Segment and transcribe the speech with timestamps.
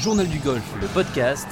[0.00, 1.46] Journal du golf, le podcast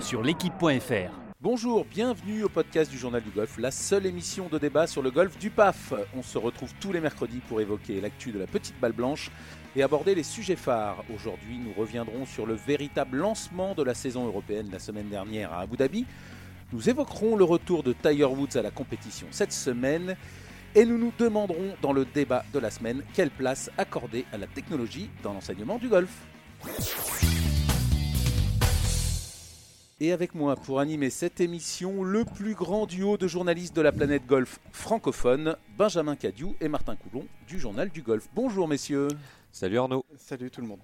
[0.00, 1.12] sur l'équipe.fr.
[1.38, 5.10] Bonjour, bienvenue au podcast du Journal du Golf, la seule émission de débat sur le
[5.10, 5.92] golf du PAF.
[6.16, 9.30] On se retrouve tous les mercredis pour évoquer l'actu de la petite balle blanche
[9.76, 11.04] et aborder les sujets phares.
[11.14, 15.60] Aujourd'hui, nous reviendrons sur le véritable lancement de la saison européenne la semaine dernière à
[15.60, 16.06] Abu Dhabi.
[16.72, 20.16] Nous évoquerons le retour de Tiger Woods à la compétition cette semaine
[20.74, 24.46] et nous nous demanderons dans le débat de la semaine quelle place accorder à la
[24.46, 26.10] technologie dans l'enseignement du golf.
[30.00, 33.92] Et avec moi pour animer cette émission, le plus grand duo de journalistes de la
[33.92, 38.28] planète golf francophone, Benjamin Cadieu et Martin Coulon du Journal du Golf.
[38.34, 39.08] Bonjour messieurs.
[39.52, 40.04] Salut Arnaud.
[40.16, 40.80] Salut tout le monde.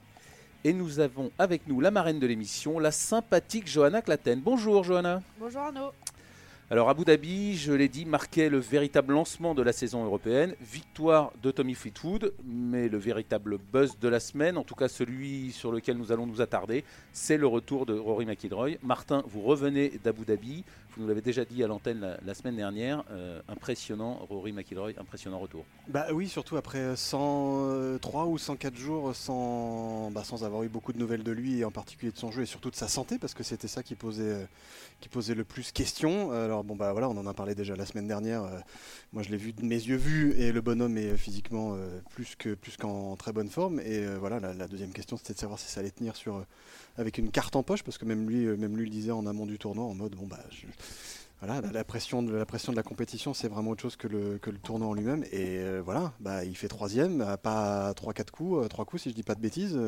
[0.63, 4.41] Et nous avons avec nous la marraine de l'émission, la sympathique Johanna Claten.
[4.41, 5.23] Bonjour Johanna.
[5.41, 5.93] Bonjour Arnaud.
[6.71, 10.55] Alors Abu Dhabi, je l'ai dit, marquait le véritable lancement de la saison européenne.
[10.61, 15.51] Victoire de Tommy Fleetwood, mais le véritable buzz de la semaine, en tout cas celui
[15.53, 18.73] sur lequel nous allons nous attarder, c'est le retour de Rory McIlroy.
[18.83, 20.63] Martin, vous revenez d'Abu Dhabi,
[20.95, 25.39] vous nous l'avez déjà dit à l'antenne la, semaine dernière, euh, impressionnant Rory McIlroy, impressionnant
[25.39, 25.65] retour.
[25.89, 30.99] Bah oui, surtout après 103 ou 104 jours sans, bah, sans avoir eu beaucoup de
[30.99, 33.33] nouvelles de lui, et en particulier de son jeu et surtout de sa santé, parce
[33.33, 34.47] que c'était ça qui posait,
[35.01, 36.31] qui posait le plus question.
[36.63, 38.43] Bon bah voilà, on en a parlé déjà la semaine dernière.
[38.45, 38.59] Euh,
[39.13, 42.37] moi je l'ai vu de mes yeux vus et le bonhomme est physiquement euh, plus
[42.37, 43.81] que plus qu'en très bonne forme.
[43.81, 46.45] Et voilà, la, deuxième question c'était de savoir si ça allait tenir sur
[46.99, 49.25] avec une carte en poche, parce que même lui, euh, même lui le disait en
[49.27, 50.41] amont du tournoi, en mode bon bah
[51.41, 54.39] voilà, la, pression de la pression de la compétition, c'est vraiment autre chose que le,
[54.39, 55.23] que le tournoi en lui-même.
[55.31, 59.15] Et euh, voilà, bah, il fait troisième, pas 3-4 coups, 3 euh, coups si je
[59.15, 59.79] dis pas de bêtises.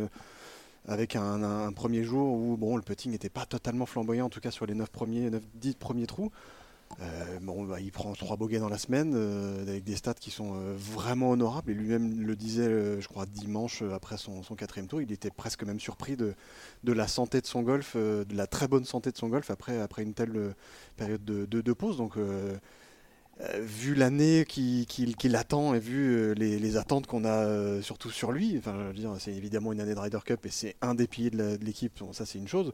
[0.86, 4.52] avec un, premier jour où bon, le putting n'était pas totalement flamboyant, en tout cas
[4.52, 6.30] sur les 9 premiers, 9, 10 premiers trous.
[7.00, 10.30] Euh, bon, bah, il prend trois bogeys dans la semaine euh, avec des stats qui
[10.30, 11.70] sont euh, vraiment honorables.
[11.70, 15.00] Et lui-même le disait, je crois, dimanche après son, quatrième tour.
[15.00, 16.34] Il était presque même surpris de,
[16.84, 20.02] la santé de son golf, de la très bonne santé de son golf après, après
[20.02, 20.54] une telle
[20.96, 21.96] période de, de pause.
[21.96, 22.16] Donc
[23.60, 24.86] vu l'année qui,
[25.24, 28.60] l'attend et vu euh, les, attentes qu'on a euh, surtout sur lui,
[29.18, 32.26] c'est évidemment une année de Ryder Cup et c'est un des piliers de l'équipe, ça
[32.26, 32.72] c'est une chose,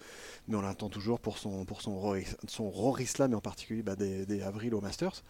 [0.48, 2.14] mais on l'attend toujours pour son, pour son,
[2.48, 5.22] son Rory Slam et en particulier bah, des, avril au Masters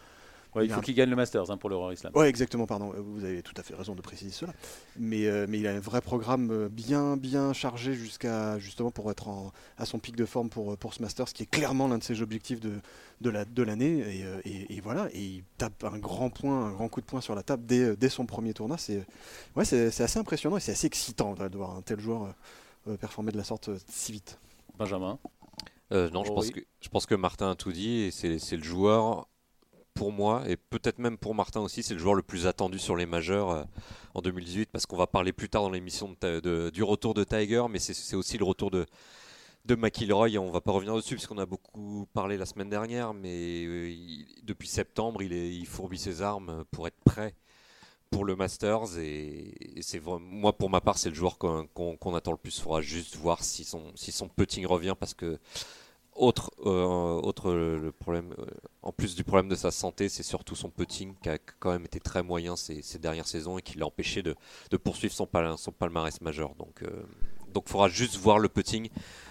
[0.65, 2.13] il faut qu'il gagne le Masters hein, pour le Rory Slam.
[2.15, 2.93] Oui, exactement, pardon.
[2.97, 4.53] Vous avez tout à fait raison de préciser cela.
[4.99, 9.11] Mais, euh, mais il a un vrai programme euh, bien, bien chargé jusqu'à justement pour
[9.11, 9.29] être
[9.79, 12.23] à son pic de forme pour, pour ce Masters, qui est clairement l'un de ses
[12.23, 12.81] objectifs de,
[13.21, 13.31] de
[13.63, 13.97] l'année.
[13.97, 17.01] De et, euh, et, et, voilà, et il tape un grand point, un grand coup
[17.01, 18.79] de poing sur la table dès, dès son premier tournoi.
[18.79, 19.05] C'est
[19.57, 22.35] ouais, c'est assez impressionnant et c'est assez excitant de voir un tel joueur
[23.01, 24.39] performer de la sorte si vite.
[24.79, 25.19] Benjamin?
[25.91, 29.29] Non, je, pense que, je pense que Martin a tout dit et c'est le joueur
[29.97, 32.95] pour moi, et peut-être même pour Martin aussi, c'est le joueur le plus attendu sur
[32.97, 33.65] les majeurs euh,
[34.15, 37.81] en 2018, parce qu'on va parler plus tard dans l'émission du retour de Tiger, mais
[37.81, 38.87] c'est aussi le retour de,
[39.65, 40.39] de McIlroy.
[40.39, 43.97] On va pas revenir dessus, parce qu'on a beaucoup parlé la semaine dernière, mais euh,
[44.45, 47.35] depuis septembre, il, fourbit ses armes pour être prêt
[48.11, 52.37] pour le Masters et, c'est moi pour ma part c'est le joueur qu'on attend le
[52.37, 55.41] plus il faudra juste voir si son, si son putting revient parce que
[56.17, 58.47] autre, euh, autre le problème, euh,
[58.83, 61.85] en plus du problème de sa santé, c'est surtout son putting qui a quand même
[61.85, 64.37] été très moyen ces, dernières saisons et qui l'a empêché de,
[64.77, 66.55] poursuivre son, palmarès majeur.
[66.57, 68.89] Donc, il euh, faudra juste voir le putting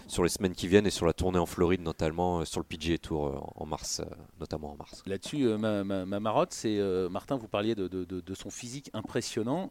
[0.08, 2.98] sur les semaines qui viennent et sur la tournée en Floride, notamment sur le PGA
[2.98, 4.02] Tour en mars,
[4.40, 5.04] notamment en mars.
[5.08, 6.80] Là-dessus, ma, marotte, c'est
[7.10, 9.70] Martin, vous parliez de, son physique impressionnant.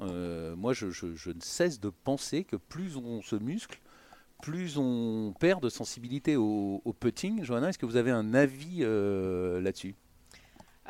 [0.57, 3.81] moi, je, ne cesse de penser que plus on se muscle,
[4.45, 7.43] plus on perd de sensibilité au, putting.
[7.43, 9.95] Johanna, est-ce que vous avez un avis euh, là-dessus?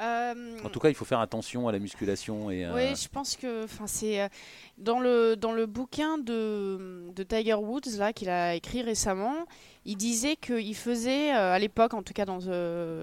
[0.01, 2.51] Euh, En tout cas, il faut faire attention à la musculation.
[2.51, 4.29] Et, Oui, je pense que c'est euh,
[4.77, 9.47] dans le, dans le bouquin de, de Tiger Woods là qu'il a écrit récemment.
[9.85, 12.39] Il disait qu'il faisait, à l'époque, en tout cas dans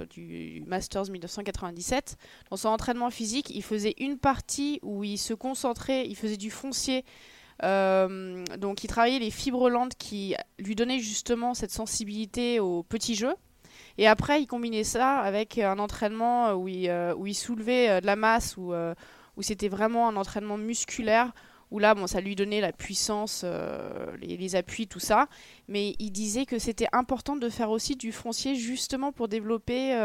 [0.09, 2.17] du Masters 1997,
[2.49, 6.51] dans son entraînement physique, il faisait une partie où il se concentrait, il faisait du
[6.51, 7.05] foncier
[7.63, 13.15] euh, donc il travaillait les fibres lentes qui lui donnaient justement cette sensibilité au petit
[13.15, 13.33] jeu.
[13.97, 18.01] Et après, il combinait ça avec un entraînement où il, euh, où il soulevait euh,
[18.01, 21.31] de la masse, où, où c'était vraiment un entraînement musculaire,
[21.71, 23.45] où là, bon, ça lui donnait la puissance,
[24.19, 25.27] les, les, appuis, tout ça.
[25.69, 29.95] Mais il disait que c'était important de faire aussi du foncier justement pour développer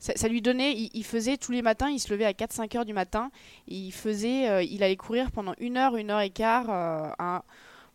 [0.00, 2.94] ça, lui donnait, il, faisait tous les matins, il se levait à 4-5 heures du
[2.94, 3.30] matin,
[3.68, 6.70] il faisait, euh, il allait courir pendant une heure, une heure et quart,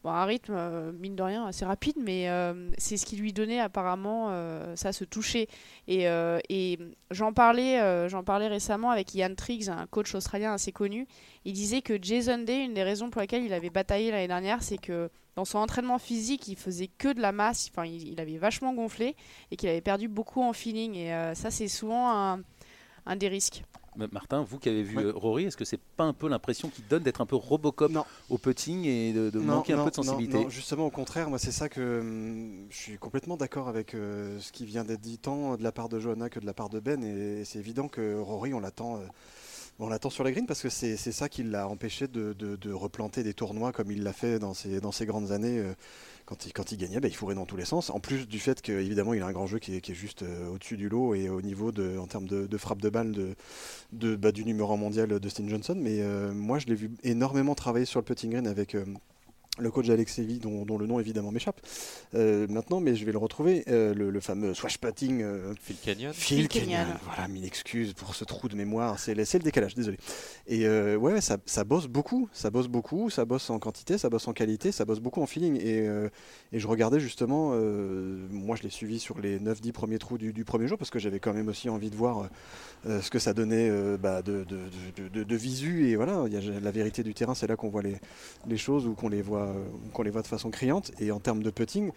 [0.06, 3.34] euh, un rythme, euh, mine de rien, assez rapide, mais euh, c'est ce qui lui
[3.34, 4.32] donnait apparemment
[4.76, 5.48] ça, se toucher.
[5.88, 6.06] Et,
[6.50, 6.80] et
[7.12, 11.08] j'en parlais, j'en parlais récemment avec Ian Triggs, un coach australien assez connu.
[11.44, 14.62] Il disait que Jason Day, une des raisons pour lesquelles il avait bataillé l'année dernière,
[14.62, 18.38] c'est que dans son entraînement physique, il faisait que de la masse, enfin, il, avait
[18.38, 19.16] vachement gonflé
[19.52, 20.96] et qu'il avait perdu beaucoup en feeling.
[20.96, 22.42] Et ça, c'est souvent un,
[23.06, 23.64] un des risques.
[24.12, 26.86] Martin, vous qui avez vu euh, Rory, est-ce que c'est pas un peu l'impression qu'il
[26.88, 27.92] donne d'être un peu Robocop
[28.30, 31.52] au putting et de, manquer un peu de sensibilité non, justement au contraire, moi c'est
[31.52, 35.56] ça que hum, je suis complètement d'accord avec euh, ce qui vient d'être dit tant
[35.56, 38.20] de la part de Johanna que de la part de Ben et c'est évident que
[38.20, 38.98] Rory on l'attend.
[38.98, 39.06] Euh,
[39.80, 43.34] on l'attend sur la green parce que c'est ça qui l'a empêché de, replanter des
[43.34, 45.64] tournois comme il l'a fait dans ses, grandes années
[46.26, 47.90] quand il, quand il gagnait, bah, il fourrait dans tous les sens.
[47.90, 50.78] En plus du fait qu'évidemment, il a un grand jeu qui est, juste euh, au-dessus
[50.78, 53.36] du lot et au niveau de, en termes de, frappe de balle de,
[53.94, 55.76] de bah, du numéro mondial Dustin Johnson.
[55.78, 58.86] Mais euh, moi, je l'ai vu énormément travailler sur le putting green avec euh,
[59.58, 61.62] le coach Alex Levy, dont, le nom évidemment m'échappe
[62.14, 65.22] euh, maintenant, mais je vais le retrouver, euh, le, fameux swashpatting.
[65.22, 66.14] Euh, Phil Canyon.
[66.14, 66.88] Phil, Canyon.
[67.04, 69.98] Voilà, mille excuses pour ce trou de mémoire, c'est le, décalage, désolé.
[70.48, 74.28] Et ouais, ça, ça, bosse beaucoup, ça bosse beaucoup, ça bosse en quantité, ça bosse
[74.28, 75.60] en qualité, ça bosse beaucoup en feeling.
[75.62, 75.86] Et,
[76.52, 77.50] et je regardais justement,
[78.30, 81.20] moi je l'ai suivi sur les 9-10 premiers trous du, premier jour, parce que j'avais
[81.20, 82.30] quand même aussi envie de voir
[82.86, 85.90] ce que ça donnait bah, de, de, de, visu.
[85.90, 87.98] Et voilà, y a la vérité du terrain, c'est là qu'on voit les,
[88.48, 90.92] les choses ou qu'on les voit euh, qu'on les voit de façon criante.
[91.00, 91.92] Et en termes de putting,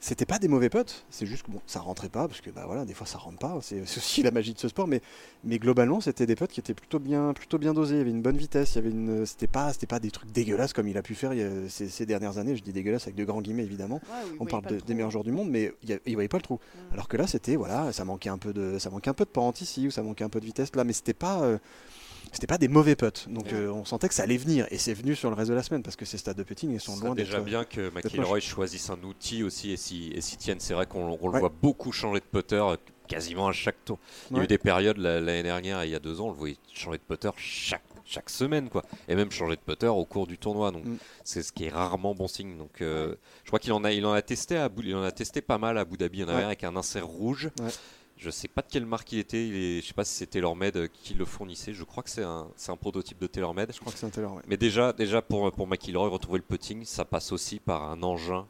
[0.00, 2.64] c'était pas des mauvais potes, c'est juste que bon, ça rentrait pas, parce que bah
[2.66, 5.00] voilà, des fois ça rentre pas, c'est aussi la magie de ce sport, mais,
[5.42, 8.10] mais globalement c'était des potes qui étaient plutôt bien, plutôt bien dosés, il y avait
[8.10, 10.86] une bonne vitesse, il y avait une, c'était pas, c'était pas des trucs dégueulasses comme
[10.86, 11.32] il a pu faire
[11.68, 14.00] ces, dernières années, je dis dégueulasse avec de grands guillemets évidemment,
[14.38, 16.60] on parle des meilleurs joueurs du monde, mais il, il voyait pas le trou.
[16.92, 19.30] Alors que là c'était, voilà, ça manquait un peu de, ça manquait un peu de
[19.30, 21.40] pente ici, ou ça manquait un peu de vitesse là, mais c'était pas...
[21.40, 21.58] Euh,
[22.32, 23.28] c'était pas des mauvais potes.
[23.28, 25.54] Donc euh, on sentait que ça allait venir et c'est venu sur le reste de
[25.54, 27.26] la semaine parce que ces stades de putting ils sont loin d'être.
[27.26, 30.60] déjà bien que McIlroy choisisse un outil aussi et si, et si tienne.
[30.60, 32.76] C'est vrai qu'on le voit beaucoup changer de putter euh,
[33.08, 33.98] quasiment à chaque tour.
[34.30, 36.30] Il y a eu des périodes l'année dernière et il y a deux ans, on
[36.30, 40.04] le voyait changer de putter chaque chaque semaine quoi et même changer de putter au
[40.04, 40.96] cours du tournoi donc mm.
[41.24, 44.06] c'est ce qui est rarement bon signe donc euh, je crois qu'il en a il
[44.06, 46.24] en a testé à il en a testé pas mal à Abu Dhabi il y
[46.24, 47.50] en avait un avec un insert rouge
[48.16, 49.46] je sais pas de quelle marque il était.
[49.46, 51.72] Il est, je sais pas si c'est TaylorMade qui le fournissait.
[51.72, 53.70] Je crois que c'est un, c'est un prototype de TaylorMade.
[53.72, 54.44] Je crois que c'est un TaylorMade.
[54.48, 58.46] Mais déjà, déjà pour, pour McIlroy, retrouver le putting, ça passe aussi par un engin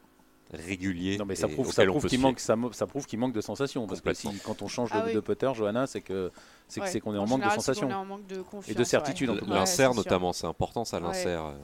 [0.52, 1.18] régulier.
[1.18, 3.86] Non, mais ça prouve, ça prouve qu'il manque, ça, ça, prouve qu'il manque de sensations.
[3.86, 6.30] Parce que si, quand on change ah de, putter, Johanna, c'est que
[6.68, 7.90] c'est, c'est qu'on est en, manque de sensations.
[7.90, 9.30] en manque de et de certitude.
[9.48, 11.54] L'insert notamment, c'est important ça, l'insert.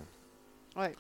[0.76, 0.94] Ouais,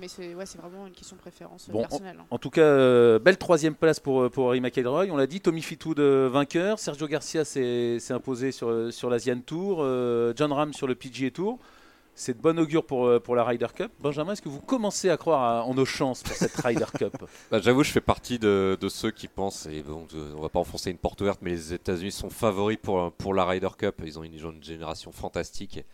[0.00, 2.18] mais c'est ouais, vraiment une question de préférence euh, personnelle.
[2.18, 2.26] En, hein.
[2.30, 5.06] en, tout cas, euh, belle troisième place pour, euh, pour Harry McIlroy.
[5.10, 6.78] On l'a dit, Tommy Fitwood vainqueur.
[6.78, 9.78] Sergio Garcia s'est imposé sur, sur l'Asian Tour.
[10.36, 11.58] John Ram sur le PGA Tour.
[12.14, 13.92] C'est de bon augure pour, pour la Ryder Cup.
[14.00, 17.16] Benjamin, est-ce que vous commencez à croire en nos chances pour cette Ryder Cup?
[17.48, 20.04] Bah, J'avoue, je fais partie de, de, ceux qui pensent, et bon,
[20.36, 23.44] on va pas enfoncer une porte ouverte, mais les États-Unis sont favoris pour, pour la
[23.44, 24.02] Ryder Cup.
[24.04, 25.84] Ils ont une, une génération fantastique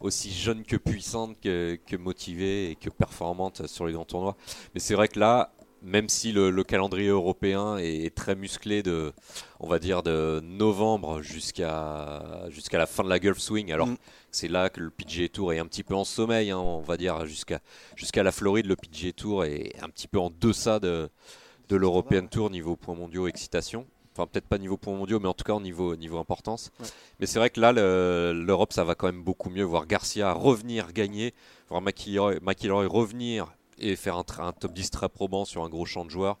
[0.00, 4.36] aussi jeune que puissante, que, motivée et que performante sur les grands tournois.
[4.74, 5.52] Mais c'est vrai que là,
[5.82, 9.12] même si le, calendrier européen est, très musclé de,
[9.60, 13.96] on va dire, de novembre jusqu'à jusqu'à la fin de la Gulf Swing, alors mm.
[14.30, 16.96] c'est là que le PGA Tour est un petit peu en sommeil, hein, on va
[16.96, 17.60] dire, jusqu'à
[17.96, 21.08] jusqu'à la Floride, le PGA Tour est un petit peu en deçà de,
[21.68, 23.86] de l'European Tour niveau points mondiaux excitation.
[24.20, 26.70] Enfin, peut-être pas niveau points mondiaux, mais en tout cas au niveau, niveau importance.
[27.18, 29.64] Mais c'est vrai que là, l'Europe, ça va quand même beaucoup mieux.
[29.64, 31.34] Voir Garcia revenir gagner,
[31.68, 36.04] voir McIlroy, revenir et faire un, un, top 10 très probant sur un gros champ
[36.04, 36.38] de joueurs.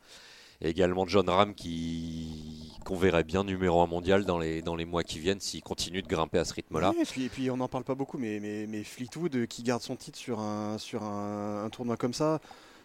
[0.60, 4.84] Et également John Ram qui qu'on verrait bien numéro 1 mondial dans les, dans les
[4.84, 6.92] mois qui viennent s'il continue de grimper à ce rythme-là.
[7.00, 10.18] et, puis, on n'en parle pas beaucoup, mais, mais, mais, Fleetwood qui garde son titre
[10.18, 12.40] sur un, sur un tournoi comme ça,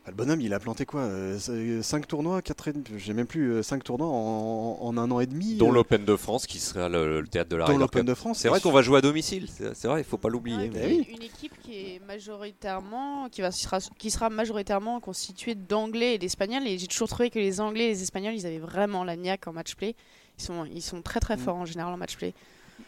[0.07, 1.07] le bonhomme, il a planté quoi
[1.39, 5.55] 5 euh, tournois, 4 j'ai même plus 5 euh, tournois en, un an et demi.
[5.55, 5.73] Dont euh.
[5.73, 8.39] l'Open de France qui sera le, théâtre de la Dont l'Open de France.
[8.39, 10.65] C'est vrai qu'on va jouer à domicile, c'est vrai, il faut pas l'oublier.
[10.65, 13.49] Une équipe qui est majoritairement, qui, va,
[13.97, 16.67] qui sera majoritairement constituée d'Anglais et d'Espagnols.
[16.67, 19.47] Et j'ai toujours trouvé que les Anglais et les Espagnols, ils avaient vraiment la niaque
[19.47, 19.95] en match play.
[20.37, 21.39] Ils sont, ils sont très très mm.
[21.39, 22.33] forts en général en match play.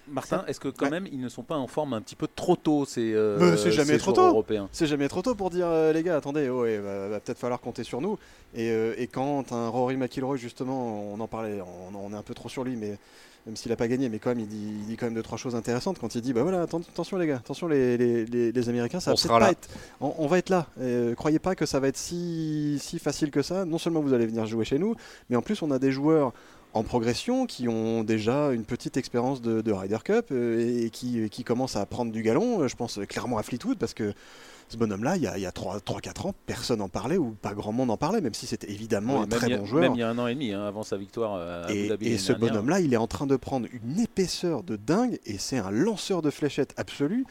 [0.10, 2.56] Martin, est-ce que quand même ils ne sont pas en forme un petit peu trop
[2.56, 4.26] tôt ces, euh, c'est jamais trop tôt.
[4.26, 7.40] européens C'est jamais trop tôt pour dire euh, les gars, attendez, oh, il va, peut-être
[7.40, 8.18] falloir compter sur nous.
[8.56, 11.62] Et, euh, et, quand un Rory McIlroy justement, on en parlait,
[11.94, 12.98] on, est un peu trop sur lui, mais
[13.46, 15.24] même s'il n'a pas gagné, mais quand même il dit, il dit, quand même deux
[15.24, 18.70] trois choses intéressantes quand il dit bah voilà, attention les gars, attention les, les, les,
[18.70, 19.70] Américains, ça on va pas être,
[20.02, 20.68] on, va être là.
[20.82, 23.66] Et, croyez pas que ça va être si, si facile que ça.
[23.66, 24.96] Non seulement vous allez venir jouer chez nous,
[25.30, 26.34] mais en plus on a des joueurs
[26.74, 31.44] en progression, qui ont déjà une petite expérience de, Ryder Cup euh, et, qui, qui,
[31.44, 32.68] commencent à prendre du galon.
[32.68, 34.14] Je pense clairement à Fleetwood parce que
[34.70, 37.98] Ce bonhomme-là, il y a, 3-4 ans, personne n'en parlait ou pas grand monde en
[37.98, 39.84] parlait, même si c'était évidemment un très bon joueur.
[39.84, 42.18] Même il y a un an et demi, hein, avant sa victoire à et, Et
[42.18, 45.72] ce bonhomme-là, il est en train de prendre une épaisseur de dingue et c'est un
[45.72, 47.26] lanceur de fléchettes absolu.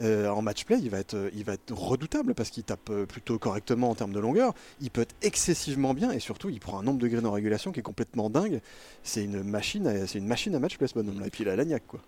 [0.00, 3.04] Euh, en match play, il va être, il va être redoutable parce qu'il tape euh,
[3.04, 4.54] plutôt correctement en termes de longueur.
[4.80, 7.72] Il peut être excessivement bien et surtout, il prend un nombre de graines en régulation
[7.72, 8.60] qui est complètement dingue.
[9.02, 11.26] C'est une machine, c'est une machine à match play ce bonhomme-là.
[11.26, 12.00] Et puis il a l'agnac quoi.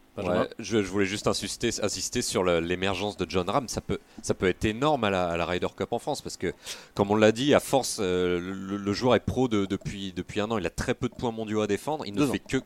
[0.59, 3.69] je, voulais juste insister, insister sur l'émergence de John Ram.
[3.69, 6.55] Ça peut, ça peut être énorme à la, Ryder Cup en France parce que,
[6.95, 10.57] comme on l'a dit, à force, euh, le, joueur est pro depuis, depuis un an.
[10.57, 12.07] Il a très peu de points mondiaux à défendre.
[12.07, 12.59] Il ne fait que.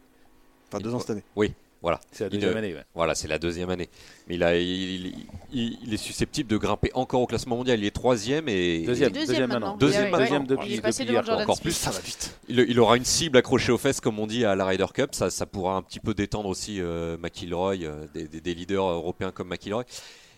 [0.68, 1.24] Enfin, deux ans cette année.
[1.34, 2.00] Oui, voilà.
[2.10, 2.76] C'est la deuxième année.
[2.94, 3.88] Voilà, c'est la deuxième année.
[4.28, 5.14] Mais il, a, il,
[5.52, 7.78] il, est susceptible de grimper encore au classement mondial.
[7.78, 9.76] Il est troisième et deuxième, deuxième, maintenant.
[9.76, 11.24] Deuxième, deuxième depuis, depuis hier.
[11.28, 12.36] Encore plus, ça va vite.
[12.48, 15.14] Il, aura une cible accrochée aux fesses, comme on dit à la Ryder Cup.
[15.14, 18.84] Ça, ça pourra un petit peu détendre aussi euh, McIlroy, euh, des, des, des, leaders
[18.84, 19.84] européens comme McIlroy.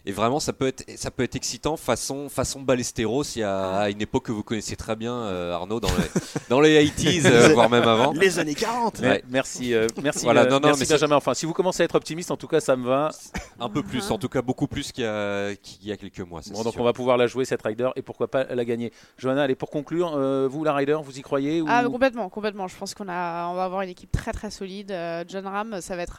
[0.07, 3.73] Et vraiment, ça peut être, ça peut être excitant façon, façon Ballesteros, il y a
[3.73, 7.27] à une époque que vous connaissez très bien, euh, Arnaud, dans les, dans les 80s,
[7.27, 8.13] euh, voire même avant.
[8.13, 9.03] Les années 40.
[9.29, 11.17] merci, euh, merci, voilà, non, non, merci mais Benjamin.
[11.17, 13.11] Enfin, si vous commencez à être optimiste, en tout cas, ça me va.
[13.59, 16.21] Un peu plus, en tout cas, beaucoup plus qu'il y a, qu'il y a quelques
[16.21, 16.41] mois.
[16.51, 18.93] Bon, donc on va pouvoir la jouer cette Rider et pourquoi pas la gagner.
[19.19, 21.67] Johanna, allez, pour conclure, vous, la Rider, vous y croyez ou...
[21.69, 22.69] Ah, complètement, complètement.
[22.69, 24.95] Je pense qu'on a, on va avoir une équipe très très solide.
[25.29, 26.19] John Ram, ça va être,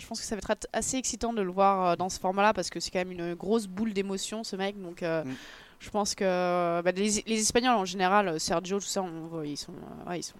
[0.00, 2.70] je pense que ça va être assez excitant de le voir dans ce format-là parce
[2.70, 4.80] que c'est quand même une grosse boule d'émotion, ce mec.
[4.80, 5.34] Donc, euh, mm.
[5.80, 9.72] je pense que bah, les, Espagnols en général, Sergio, tout ça, on, ils, sont,
[10.14, 10.34] ils, sont,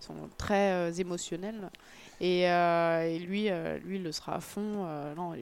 [0.00, 1.70] ils sont très euh, émotionnels.
[2.24, 3.50] Et, euh, lui,
[3.84, 4.86] lui, il le sera à fond.
[5.14, 5.34] non,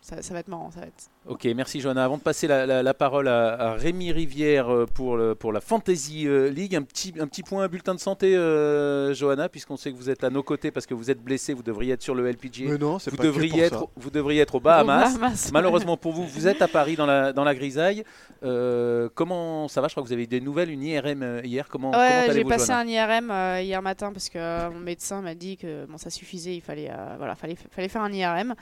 [0.00, 0.72] ça, ça, va être marrant.
[0.72, 2.04] Ça va être Ok, merci Johanna.
[2.04, 6.50] Avant de passer la, parole à, Rémi Rivière euh, pour, le, pour la Fantasy euh,
[6.50, 10.10] League, un petit, un petit point bulletin de santé, euh, Johanna, puisqu'on sait que vous
[10.10, 12.66] êtes à nos côtés parce que vous êtes blessé, vous devriez être sur le LPG.
[12.68, 15.50] Mais non, vous pas devriez être, Vous devriez être au Bahamas.
[15.52, 18.04] Malheureusement pour vous, vous êtes à Paris dans la, dans la grisaille.
[18.42, 21.68] comment ça va Je crois que vous avez eu des nouvelles, une IRM hier.
[21.70, 23.30] Comment, ouais, j'ai passé un IRM
[23.62, 27.56] hier matin parce que mon médecin m'a dit que bon, ça il fallait, voilà, fallait,
[27.70, 28.54] fallait faire un IRM.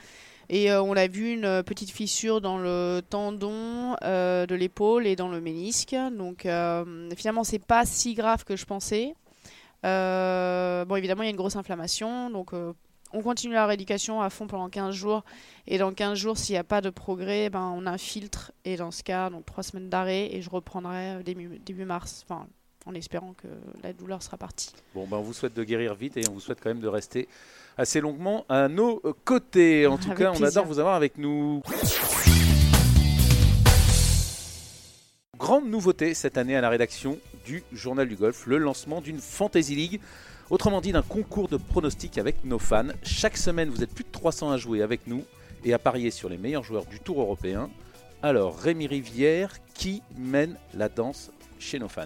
[0.49, 5.07] Et euh, on a vu une euh, petite fissure dans le tendon euh, de l'épaule
[5.07, 5.95] et dans le ménisque.
[6.17, 6.47] Donc
[7.17, 9.15] finalement, c'est pas si grave que je pensais.
[9.83, 12.29] bon, évidemment, il y a une grosse inflammation.
[12.29, 12.51] Donc
[13.13, 15.23] on continue la rééducation à fond pendant 15 jours.
[15.67, 18.51] Et dans 15 jours, s'il n'y a pas de progrès, ben, on infiltre.
[18.65, 20.29] Et dans ce cas, donc 3 semaines d'arrêt.
[20.33, 22.25] Et je reprendrai début, début mars.
[22.85, 23.47] En espérant que
[23.83, 24.73] la douleur sera partie.
[24.93, 26.87] Bon, ben, on vous souhaite de guérir vite et on vous souhaite quand même de
[26.87, 27.27] rester
[27.77, 29.87] assez longuement à nos côtés.
[29.87, 31.61] En tout cas, on adore vous avoir avec nous.
[35.37, 39.75] Grande nouveauté cette année à la rédaction du Journal du Golf, le lancement d'une Fantasy
[39.75, 39.99] League.
[40.49, 42.89] Autrement dit, d'un concours de pronostics avec nos fans.
[43.01, 45.23] Chaque semaine, vous êtes plus de 300 à jouer avec nous
[45.65, 47.69] et à parier sur les meilleurs joueurs du Tour européen.
[48.21, 52.05] Alors, Rémi Rivière, qui mène la danse chez nos fans?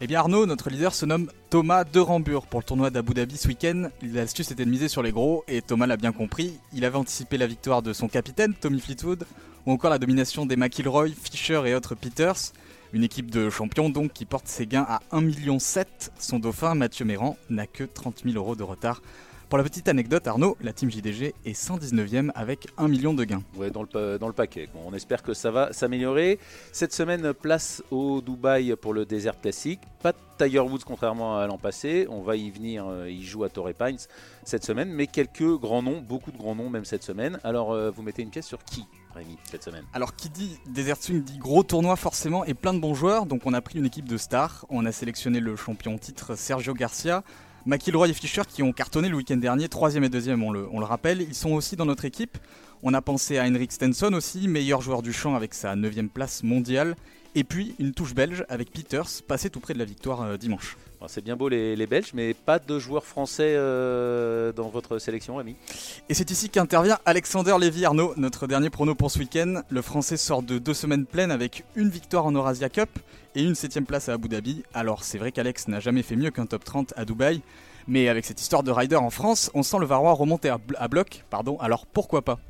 [0.00, 3.36] Eh bien Arnaud, notre leader se nomme Thomas de Rambur pour le tournoi d'Abu Dhabi
[3.36, 3.90] ce week-end.
[4.02, 6.56] L'astuce était de miser sur les gros et Thomas l'a bien compris.
[6.72, 9.24] Il avait anticipé la victoire de son capitaine Tommy Fleetwood
[9.66, 12.52] ou encore la domination des McIlroy, Fischer et autres Peters.
[12.92, 15.58] Une équipe de champions donc qui porte ses gains à 1,7 million.
[15.58, 19.02] Son dauphin Mathieu Méran n'a que 30 000 euros de retard
[19.48, 23.42] pour la petite anecdote, Arnaud, la team JDG est 119e avec 1 million de gains.
[23.56, 24.68] Ouais, dans le, dans le paquet.
[24.86, 26.38] on espère que ça va s'améliorer.
[26.72, 29.80] Cette semaine, place au Dubaï pour le Desert Classic.
[30.02, 32.06] Pas de Tiger Woods contrairement à l'an passé.
[32.10, 32.86] On va y venir.
[32.86, 33.96] Euh, il joue à Torrey Pines
[34.44, 37.40] cette semaine, mais quelques grands noms, beaucoup de grands noms même cette semaine.
[37.42, 39.84] Alors, euh, vous mettez une pièce sur qui Rémi, cette semaine?
[39.94, 43.24] Alors, qui dit Desert Swing dit gros tournoi forcément et plein de bons joueurs.
[43.24, 44.66] Donc, on a pris une équipe de stars.
[44.68, 47.24] On a sélectionné le champion titre Sergio Garcia.
[47.68, 50.80] McIlroy et Fischer qui ont cartonné le week-end dernier, troisième et deuxième, on le, on
[50.80, 51.20] le, rappelle.
[51.20, 52.38] Ils sont aussi dans notre équipe.
[52.82, 56.42] On a pensé à Henrik Stenson aussi, meilleur joueur du champ avec sa 9 place
[56.42, 56.96] mondiale.
[57.38, 60.76] Et puis une touche belge avec Peters, passé tout près de la victoire euh, dimanche.
[61.06, 65.54] C'est bien beau les, Belges, mais pas de joueurs français euh, dans votre sélection, ami.
[66.08, 69.62] Et c'est ici qu'intervient Alexander Lévy Arnaud, notre dernier prono pour ce week-end.
[69.70, 72.90] Le français sort de deux semaines pleines avec une victoire en Eurasia Cup
[73.36, 74.64] et une septième place à Abu Dhabi.
[74.74, 77.40] Alors c'est vrai qu'Alex n'a jamais fait mieux qu'un top 30 à Dubaï,
[77.86, 81.24] mais avec cette histoire de rider en France, on sent le Varrois remonter à, bloc.
[81.30, 82.40] Pardon, alors pourquoi pas?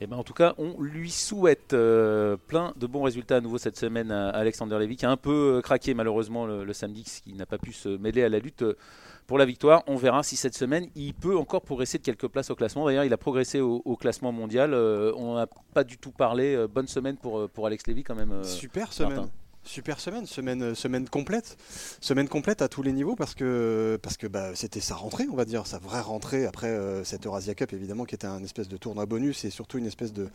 [0.00, 3.56] Eh ben, en tout cas, on lui souhaite euh, plein de bons résultats à nouveau
[3.56, 7.32] cette semaine à Alexander Levy, qui a un peu euh, craqué malheureusement le, samedi, qui
[7.32, 8.76] n'a pas pu se mêler à la lutte euh,
[9.26, 9.82] pour la victoire.
[9.86, 12.84] On verra si cette semaine, il peut encore progresser de quelques places au classement.
[12.84, 14.74] D'ailleurs, il a progressé au, classement mondial.
[14.74, 16.66] on n'a pas du tout parlé.
[16.68, 18.44] bonne semaine pour, pour Alex Levy quand même.
[18.44, 19.28] Super semaine.
[19.66, 21.56] Super semaine, semaine, semaine complète,
[22.00, 25.34] semaine complète à tous les niveaux parce que parce que bah, c'était sa rentrée, on
[25.34, 28.68] va dire, sa vraie rentrée après euh, cette Eurasia Cup évidemment qui était un espèce
[28.68, 30.28] de tournoi bonus et surtout une espèce de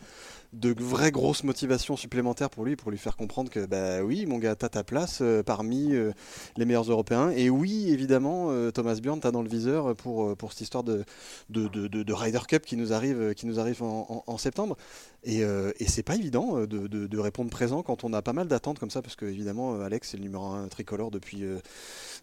[0.52, 4.36] de vraie grosse motivation supplémentaire pour lui pour lui faire comprendre que bah oui mon
[4.36, 6.12] gars t'as ta place euh, parmi euh,
[6.58, 10.60] les meilleurs Européens et oui évidemment Thomas Bjorn t'as dans le viseur pour pour cette
[10.60, 11.04] histoire de
[11.48, 14.76] de, de, de Ryder Cup qui nous arrive qui nous arrive en, en septembre.
[15.24, 18.32] Et, euh, et c'est pas évident euh, de, de, répondre présent quand on a pas
[18.32, 21.44] mal d'attentes comme ça, parce que évidemment euh, Alex est le numéro 1 tricolore depuis,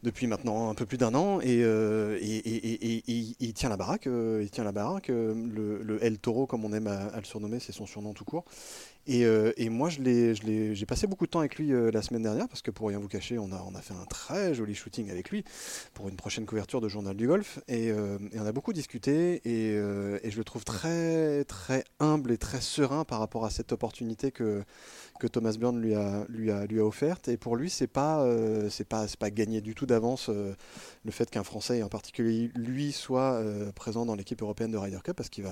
[0.04, 3.04] depuis maintenant un peu plus d'un an, et, et,
[3.40, 4.06] il tient la baraque.
[4.06, 5.10] il tient la baraque.
[5.10, 8.46] Le, El Toro, comme on aime à le surnommer, c'est son surnom tout court.
[9.10, 12.62] Euh, et, moi, j'ai passé beaucoup de temps avec lui euh, la semaine dernière, parce
[12.62, 15.30] que pour rien vous cacher, on a, on a fait un très joli shooting avec
[15.30, 15.44] lui
[15.94, 17.60] pour une prochaine couverture de Journal du Golf.
[17.68, 22.38] Et, euh, on a beaucoup discuté, et, et, je le trouve très, très humble et
[22.38, 24.64] très serein par rapport à cette opportunité que,
[25.20, 27.28] que Thomas Byrne lui a, lui a, lui a offerte.
[27.28, 30.56] Et pour lui, c'est pas, euh, c'est pas, pas gagné du tout d'avance euh,
[31.04, 34.78] le fait qu'un Français, et en particulier lui, soit euh, présent dans l'équipe européenne de
[34.78, 35.46] Ryder Cup parce qu'il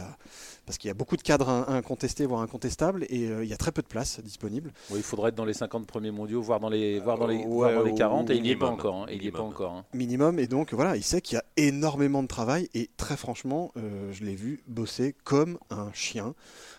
[0.79, 3.81] qu'il y a beaucoup de cadres incontestés, voire incontestables, et il y a très peu
[3.81, 4.71] de places disponibles.
[4.93, 7.83] il faudrait être dans les 50 premiers mondiaux, voire dans les, voire dans les, dans
[7.83, 9.03] les 40, et il n'y est pas encore.
[9.03, 9.73] Hein, il est pas encore.
[9.73, 9.85] Hein.
[9.93, 13.71] Minimum, et donc voilà, il sait qu'il y a énormément de travail, et très franchement,
[13.75, 16.35] je l'ai vu bosser comme un chien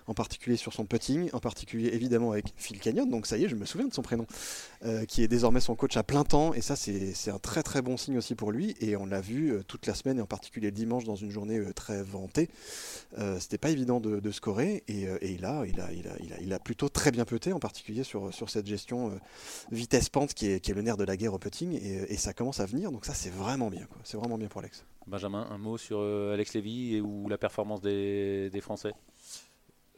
[0.08, 3.48] en particulier sur son putting, en particulier évidemment avec Phil Canyon, donc ça y est,
[3.48, 4.26] je me souviens de son prénom,
[4.84, 7.82] euh, qui est désormais son coach à plein temps, et ça c'est un très très
[7.82, 10.26] bon signe aussi pour lui, et on l'a vu euh, toute la semaine, et en
[10.26, 12.48] particulier le dimanche dans une journée euh, très vantée.
[13.38, 16.88] C'était pas évident de, scorer, et, il, a, il, a, il, a, il, a, plutôt
[16.88, 19.18] très bien puté, en particulier sur, cette gestion
[19.70, 22.60] vitesse-pente qui est, qui est, le nerf de la guerre au putting, et, ça commence
[22.60, 24.84] à venir, donc ça c'est vraiment bien, c'est vraiment bien pour Alex.
[25.06, 28.94] Benjamin, un mot sur Alex Lévy et ou la performance des Français?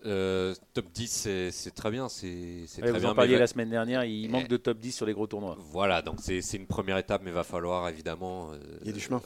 [0.07, 2.09] Euh, top 10, c'est très bien.
[2.09, 5.13] C'est très vous en parliez la semaine dernière, il manque de top 10 sur les
[5.13, 5.57] gros tournois.
[5.59, 8.51] Voilà, donc c'est une première étape, mais il va falloir évidemment.
[8.53, 9.21] Euh, il y a du chemin.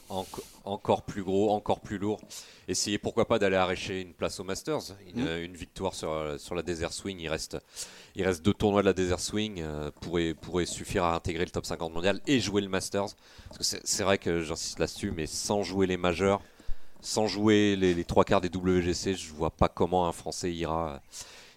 [0.65, 2.19] encore plus gros, encore plus lourd.
[2.67, 5.43] Essayer pourquoi pas d'aller arracher une place au Masters, une, mmh.
[5.43, 7.19] une, victoire sur, sur la Desert Swing.
[7.19, 7.57] Il reste,
[8.15, 11.51] il reste deux tournois de la Desert Swing, euh, pourrait, pourrait suffire à intégrer le
[11.51, 13.09] top 50 mondial et jouer le Masters.
[13.61, 16.41] C'est vrai que j'insiste là-dessus, mais sans jouer les majeurs
[17.05, 21.01] sans jouer les, trois quarts des WGC, je vois pas comment un Français ira,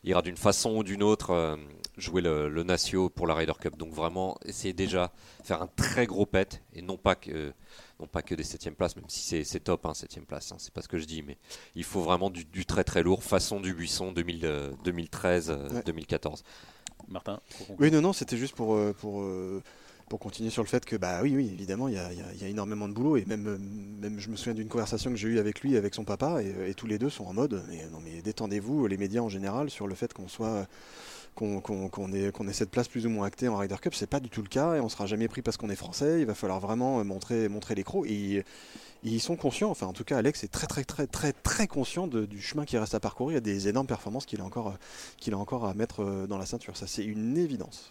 [0.05, 1.57] ira d'une façon ou d'une autre euh,
[1.97, 3.77] jouer le, le Natio pour la Ryder Cup.
[3.77, 5.11] Donc vraiment, essayer déjà
[5.43, 7.53] faire un très gros pet et non pas que
[7.99, 10.73] non pas que des 7 places, même si c'est top, hein, 7 place, hein, c'est
[10.73, 11.37] pas ce que je dis, mais
[11.75, 16.41] il faut vraiment du, très très lourd, façon du Buisson 2013, 2014.
[16.41, 17.41] Euh, Martin
[17.79, 19.63] Oui, non, non, c'était juste pour, euh,
[20.09, 22.95] pour continuer sur le fait que, bah oui, oui, évidemment, il y a, énormément de
[22.95, 23.17] boulot.
[23.17, 23.59] Et même,
[24.01, 26.75] même je me souviens d'une conversation que j'ai eue avec lui, avec son papa, et,
[26.75, 29.87] tous les deux sont en mode, mais, non, mais détendez-vous, les médias en général, sur
[29.87, 30.67] le fait qu'on soit.
[31.35, 34.29] Qu'on ait, ait, cette place plus ou moins actée en Ryder Cup, c'est pas du
[34.29, 36.19] tout le cas et on sera jamais pris parce qu'on est français.
[36.19, 38.45] Il va falloir vraiment montrer, montrer l'écrou et,
[39.05, 39.71] ils sont conscients.
[39.71, 42.77] Enfin, en tout cas, Alex est très, très, très, très, très conscient du chemin qui
[42.77, 43.37] reste à parcourir.
[43.37, 44.49] Y a des énormes performances qu'il a
[45.19, 46.77] qu'il a encore à mettre dans la ceinture.
[46.77, 47.89] Ça, c'est une évidence.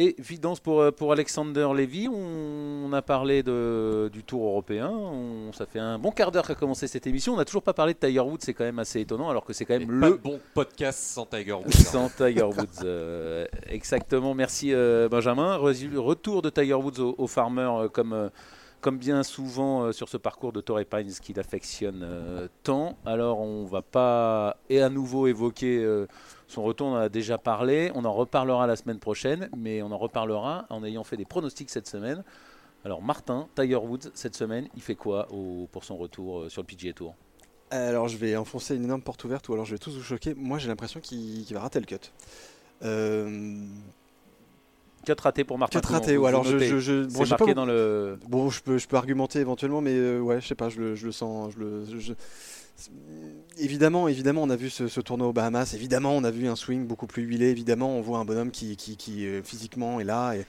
[0.00, 2.08] Évidence pour, euh, pour Alexander Levy.
[2.08, 4.88] On, a parlé de, du Tour européen.
[4.90, 7.34] On, ça fait un bon quart d'heure qu'a commencé cette émission.
[7.34, 8.38] On n'a toujours pas parlé de Tiger Woods.
[8.40, 11.52] C'est quand même assez étonnant, alors que c'est quand même le bon podcast sans Tiger
[11.52, 11.72] Woods.
[11.72, 14.34] sans Tiger Woods, euh, exactement.
[14.34, 15.56] Merci euh, Benjamin.
[15.56, 18.30] Retour de Tiger Woods au, Farmer comme
[18.80, 22.96] comme bien souvent sur ce parcours de Torrey Pines qu'il affectionne tant.
[23.04, 25.84] Alors on va pas et à nouveau évoquer
[26.46, 27.92] son retour, on en a déjà parlé.
[27.94, 31.70] On en reparlera la semaine prochaine, mais on en reparlera en ayant fait des pronostics
[31.70, 32.24] cette semaine.
[32.84, 35.28] Alors, Martin, Tiger Woods, cette semaine, il fait quoi
[35.72, 37.14] pour son retour euh, sur le PGA Tour?
[37.70, 40.32] Alors je vais enfoncer une énorme porte ouverte ou alors je vais tous vous choquer.
[40.34, 41.98] Moi j'ai l'impression qu'il va rater le cut.
[45.02, 45.14] Euh...
[45.14, 45.80] Cut raté pour Martin.
[45.80, 48.18] Cut raté, ou alors je, je, bon, marqué dans le.
[48.28, 50.94] Bon, je peux, je peux argumenter éventuellement, mais euh, ouais, je sais pas, je le,
[50.94, 51.84] je le sens, je le,
[53.58, 55.74] évidemment, évidemment, on a vu ce, tournoi aux Bahamas.
[55.74, 57.46] Évidemment, on a vu un swing beaucoup plus huilé.
[57.46, 60.34] Évidemment, on voit un bonhomme qui, qui, euh, physiquement est là.
[60.34, 60.46] Et...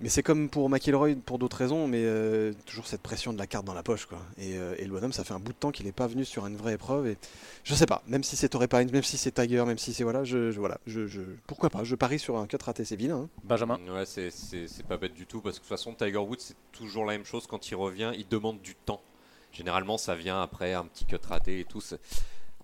[0.00, 3.48] Mais c'est comme pour McIlroy pour d'autres raisons, mais euh, toujours cette pression de la
[3.48, 4.06] carte dans la poche.
[4.06, 4.18] Quoi.
[4.38, 6.46] Euh, et, le bonhomme, ça fait un bout de temps qu'il n'est pas venu sur
[6.46, 7.08] une vraie épreuve.
[7.08, 7.16] Et
[7.64, 10.04] je sais pas, même si c'est Torrey Pines, même si c'est Tiger, même si c'est.
[10.04, 13.22] Voilà, je, voilà je, pourquoi pas Je parie sur un cut raté, c'est vilain.
[13.22, 13.28] Hein.
[13.42, 16.56] Benjamin Ouais, c'est pas bête du tout, parce que de toute façon, Tiger Woods, c'est
[16.70, 19.02] toujours la même chose quand il revient, il demande du temps.
[19.52, 21.80] Généralement, ça vient après un petit cut raté et tout.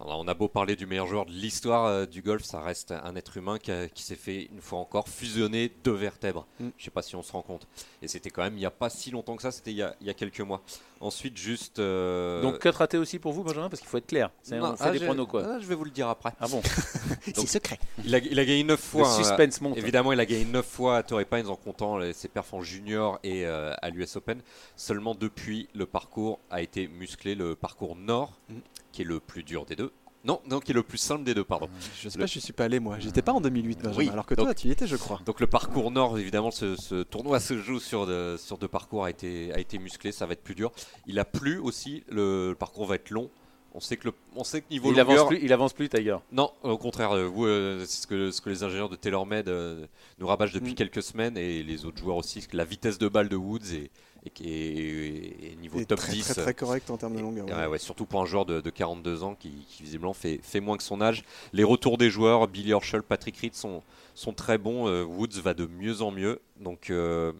[0.04, 3.16] On a beau parler du meilleur joueur de l'histoire euh, du golf, ça reste un
[3.16, 6.46] être humain qui, s'est fait une fois encore fusionner deux vertèbres.
[6.60, 6.68] Mm.
[6.76, 7.66] Je ne sais pas si on se rend compte.
[8.02, 10.10] Et c'était quand même il n'y a pas si longtemps que ça, c'était il, y
[10.10, 10.62] a quelques mois.
[11.00, 11.80] Ensuite, juste.
[11.80, 13.68] Euh, Donc, cut raté aussi pour vous, Benjamin?
[13.68, 14.30] Parce qu'il faut être clair.
[14.50, 15.42] on fait ah, des pronos, quoi.
[15.44, 16.32] Ah, je vais vous le dire après.
[16.40, 16.62] Ah bon
[17.24, 17.78] C'est secret.
[18.04, 19.02] Il a, il a, gagné 9 fois.
[19.02, 19.16] Le hein.
[19.18, 19.76] suspense monte.
[19.76, 23.18] Évidemment, il a gagné 9 fois à Torrey Pines en comptant ses perfs en junior
[23.22, 24.40] et euh, à l'US Open.
[24.76, 27.34] Seulement depuis, le parcours a été musclé.
[27.34, 28.54] Le parcours nord, mm.
[28.94, 29.90] Qui est le plus dur des deux,
[30.24, 31.68] non, donc qui est le plus simple des deux, pardon.
[32.00, 32.98] Je sais pas, je suis pas allé moi.
[32.98, 35.20] J'étais pas en 2008, Benjamin, alors que toi, tu y étais, je crois.
[35.26, 39.52] Donc le parcours nord, évidemment, ce, tournoi se joue sur, sur deux parcours, a été,
[39.52, 40.70] a été musclé, ça va être plus dur.
[41.06, 43.30] Il a plu aussi, le, parcours va être long.
[43.76, 46.18] On sait que le, on sait que niveau il avance plus, il avance plus Tiger.
[46.30, 49.48] Non, au contraire, euh, vous, euh, c'est ce que, ce que les ingénieurs de TaylorMade
[49.48, 49.86] euh,
[50.20, 50.76] nous rabâchent depuis mm.
[50.76, 53.90] quelques semaines et les autres joueurs aussi, la vitesse de balle de Woods est,
[54.26, 56.24] et qui est, niveau top très, 10.
[56.24, 57.70] Très, très correct en termes de longueur.
[57.70, 61.00] Ouais, surtout pour un joueur de, 42 ans qui, visiblement fait, fait, moins que son
[61.00, 61.24] âge.
[61.52, 63.82] Les retours des joueurs, Billy Horschel, Patrick Reed sont,
[64.14, 64.88] sont très bons.
[64.88, 66.40] Euh, Woods va de mieux en mieux.
[66.58, 67.32] Donc, euh,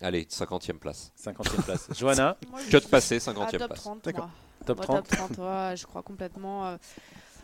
[0.00, 1.12] allez, 50e place.
[1.22, 1.88] 50e place.
[1.96, 2.36] Johanna
[2.70, 3.80] Que de passer, 50e top place.
[3.80, 4.08] 30,
[4.64, 5.08] Top 30.
[5.08, 6.66] top 30 je crois complètement.
[6.66, 6.76] Euh,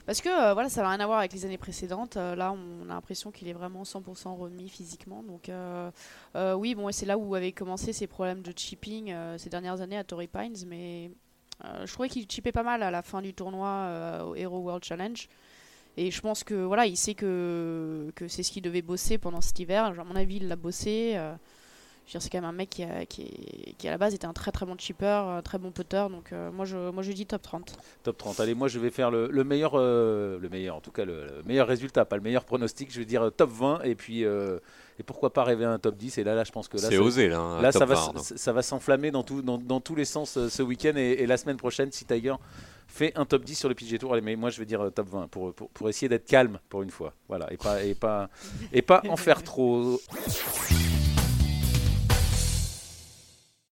[0.07, 2.17] parce que euh, voilà, ça n'a rien à voir avec les années précédentes.
[2.17, 5.23] Euh, là, on a l'impression qu'il est vraiment 100% remis physiquement.
[5.23, 5.91] Donc, euh,
[6.55, 10.05] oui, bon, c'est là où avaient commencé ces problèmes de chipping ces dernières années à
[10.05, 10.57] Torrey Pines.
[10.67, 11.11] Mais
[11.85, 15.29] je trouvais qu'il chippait pas mal à la fin du tournoi au Hero World Challenge.
[15.97, 19.43] Et je pense que voilà, il sait que, que c'est ce qu'il devait bosser pendant
[19.43, 19.85] cet hiver.
[19.85, 21.19] à mon avis, il l'a bossé
[22.07, 22.85] c'est quand même un mec qui,
[23.79, 26.07] qui, à la base était un très très bon chipper, un très bon putter.
[26.11, 27.77] Donc euh, moi, je, moi je dis top 30.
[28.03, 28.41] Top 30.
[28.41, 31.67] Allez, moi je vais faire le, meilleur, euh, le meilleur, en tout cas le, meilleur
[31.67, 32.93] résultat, pas le meilleur pronostic.
[32.93, 34.25] Je vais dire euh, top 20 et puis
[34.99, 36.19] et pourquoi pas rêver un top 10.
[36.19, 37.61] Et là, là je pense que là, c'est osé là.
[37.61, 40.93] là, ça va, ça va s'enflammer dans, tout, dans, dans, tous les sens ce week-end
[40.97, 42.35] et, la semaine prochaine si Tiger
[42.89, 44.13] fait un top 10 sur le PG Tour.
[44.13, 46.83] Allez, mais moi je vais dire top 20 pour, pour, pour essayer d'être calme pour
[46.83, 47.15] une fois.
[47.29, 48.29] Voilà, et pas, et pas,
[48.73, 49.99] et pas en faire trop.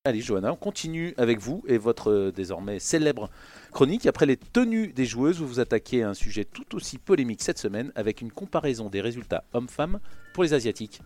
[0.07, 3.29] Allez, Johanna, on continue avec vous et votre euh, désormais célèbre
[3.71, 4.07] chronique.
[4.07, 7.59] Après les tenues des joueuses, vous vous attaquez à un sujet tout aussi polémique cette
[7.59, 10.01] semaine avec une comparaison des résultats hommes-femmes
[10.33, 11.03] pour les Asiatiques.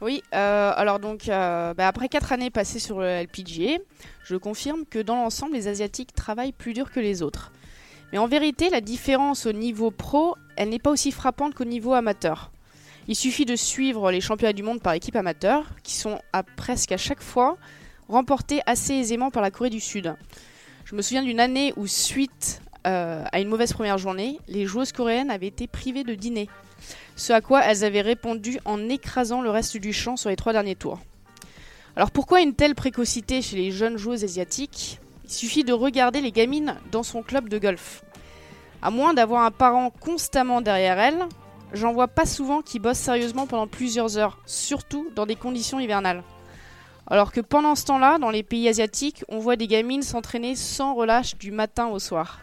[0.00, 3.78] Oui, euh, alors donc euh, bah, après 4 années passées sur le LPGA,
[4.24, 7.52] je confirme que dans l'ensemble, les Asiatiques travaillent plus dur que les autres.
[8.10, 11.92] Mais en vérité, la différence au niveau pro, elle n'est pas aussi frappante qu'au niveau
[11.92, 12.50] amateur.
[13.06, 16.90] Il suffit de suivre les championnats du monde par équipe amateur, qui sont à presque
[16.90, 17.56] à chaque fois
[18.08, 20.14] remporté assez aisément par la Corée du Sud.
[20.84, 24.92] Je me souviens d'une année où, suite euh, à une mauvaise première journée, les joueuses
[24.92, 26.48] coréennes avaient été privées de dîner.
[27.16, 30.52] Ce à quoi elles avaient répondu en écrasant le reste du champ sur les trois
[30.52, 31.00] derniers tours.
[31.96, 35.00] Alors pourquoi une telle précocité chez les jeunes joueuses asiatiques?
[35.24, 38.04] Il suffit de regarder les gamines dans son club de golf.
[38.82, 41.24] À moins d'avoir un parent constamment derrière elles,
[41.72, 46.22] j'en vois pas souvent qui bossent sérieusement pendant plusieurs heures, surtout dans des conditions hivernales.
[47.08, 50.94] Alors que pendant ce temps-là, dans les pays asiatiques, on voit des gamines s'entraîner sans
[50.94, 52.40] relâche du matin au soir.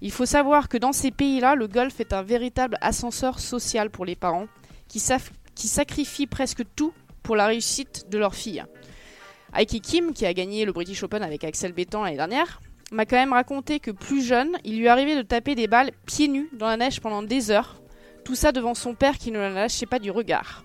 [0.00, 4.04] Il faut savoir que dans ces pays-là, le golf est un véritable ascenseur social pour
[4.04, 4.48] les parents,
[4.88, 8.64] qui, sacrifient presque tout pour la réussite de leur fille.
[9.56, 12.60] Aiki Kim, qui a gagné le British Open avec Axel Bétan l'année dernière,
[12.92, 16.28] m'a quand même raconté que plus jeune, il lui arrivait de taper des balles pieds
[16.28, 17.80] nus dans la neige pendant des heures,
[18.24, 20.64] tout ça devant son père qui ne la lâchait pas du regard.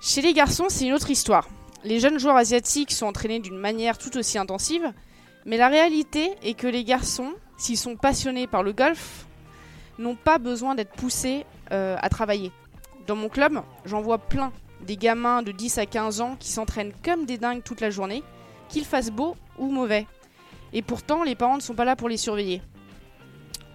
[0.00, 1.48] Chez les garçons, c'est une autre histoire
[1.88, 4.92] les jeunes joueurs asiatiques sont entraînés d'une manière tout aussi intensive,
[5.46, 9.26] mais la réalité est que les garçons, s'ils sont passionnés par le golf,
[9.98, 12.52] n'ont pas besoin d'être poussés euh, à travailler.
[13.06, 16.92] Dans mon club, j'en vois plein des gamins de 10 à 15 ans qui s'entraînent
[17.02, 18.22] comme des dingues toute la journée,
[18.68, 20.06] qu'ils fassent beau ou mauvais.
[20.74, 22.60] Et pourtant, les parents ne sont pas là pour les surveiller.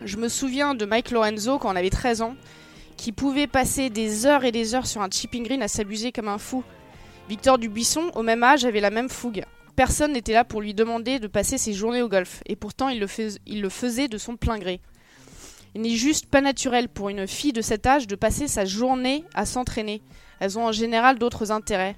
[0.05, 2.35] Je me souviens de Mike Lorenzo quand on avait 13 ans,
[2.95, 6.27] qui pouvait passer des heures et des heures sur un chipping green à s'abuser comme
[6.27, 6.63] un fou
[7.29, 9.45] Victor Dubuisson, au même âge, avait la même fougue.
[9.75, 12.99] Personne n'était là pour lui demander de passer ses journées au golf, et pourtant il
[12.99, 14.81] le, faisait de son plein gré.
[15.73, 19.23] Il n'est juste pas naturel pour une fille de cet âge de passer sa journée
[19.33, 20.01] à s'entraîner.
[20.39, 21.95] Elles ont en général d'autres intérêts.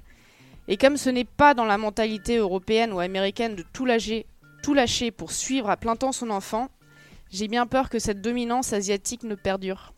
[0.68, 5.32] Et comme ce n'est pas dans la mentalité européenne ou américaine de tout lâcher pour
[5.32, 6.68] suivre à plein temps son enfant,
[7.30, 9.92] j'ai bien peur que cette dominance asiatique ne perdure.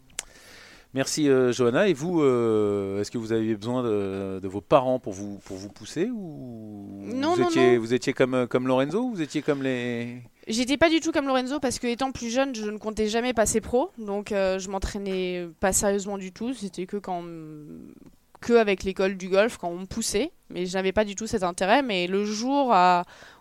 [0.94, 1.88] Merci euh, Johanna.
[1.88, 5.68] Et vous, euh, est-ce que vous aviez besoin de, vos parents pour vous, pour vous
[5.68, 7.80] pousser ou non, vous, non, étiez, non.
[7.80, 10.22] vous étiez comme, comme Lorenzo ou vous étiez comme les...
[10.46, 13.34] J'étais pas du tout comme Lorenzo parce que étant plus jeune, je ne comptais jamais
[13.34, 13.90] passer pro.
[13.98, 16.54] Donc euh, je m'entraînais pas sérieusement du tout.
[16.54, 17.22] C'était que quand
[18.40, 21.26] que avec l'école du golf quand on me poussait, mais je n'avais pas du tout
[21.26, 21.82] cet intérêt.
[21.82, 22.74] Mais le jour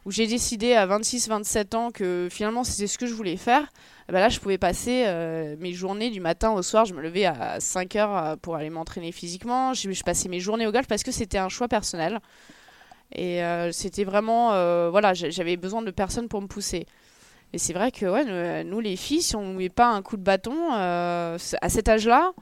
[0.06, 3.68] où j'ai décidé à 26-27 ans que finalement c'était ce que je voulais faire,
[4.10, 6.86] eh ben là je pouvais passer euh, mes journées du matin au soir.
[6.86, 9.74] Je me levais à 5 heures euh, pour aller m'entraîner physiquement.
[9.74, 12.20] Je, passais mes journées au golf parce que c'était un choix personnel.
[13.16, 14.50] Et c'était vraiment,
[14.90, 16.86] voilà, j'avais besoin de personne pour me pousser.
[17.54, 20.18] Et c'est vrai que ouais, nous, les filles, si on ne met pas un coup
[20.18, 21.38] de bâton à
[21.70, 22.34] cet âge-là,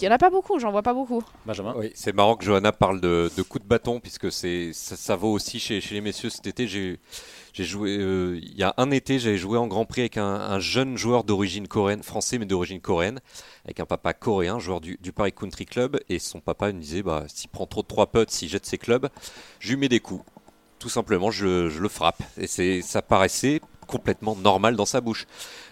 [0.00, 1.22] il n'y en a pas beaucoup, j'en vois pas beaucoup.
[1.46, 4.96] Benjamin Oui, c'est marrant que Johanna parle de, de coups de bâton, puisque c'est ça,
[4.96, 6.66] ça, vaut aussi chez, chez les messieurs cet été.
[6.66, 6.98] J'ai
[7.58, 10.60] j'ai joué, euh, il y a un été, j'avais joué en Grand Prix avec un,
[10.60, 13.18] jeune joueur d'origine coréenne, français mais d'origine coréenne,
[13.64, 17.24] avec un papa coréen, joueur du, Paris Country Club, et son papa me disait, bah,
[17.26, 19.08] s'il prend trop de trois putts, s'il jette ses clubs,
[19.58, 20.24] je lui mets des coups.
[20.78, 22.22] Tout simplement, je, je le frappe.
[22.36, 25.26] Et c'est, ça paraissait complètement normal dans sa bouche.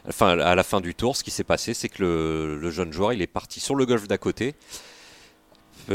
[0.08, 2.02] Enfin, à la fin du tour, ce qui s'est passé, c'est que
[2.60, 4.54] le, jeune joueur, il est parti sur le golf d'à côté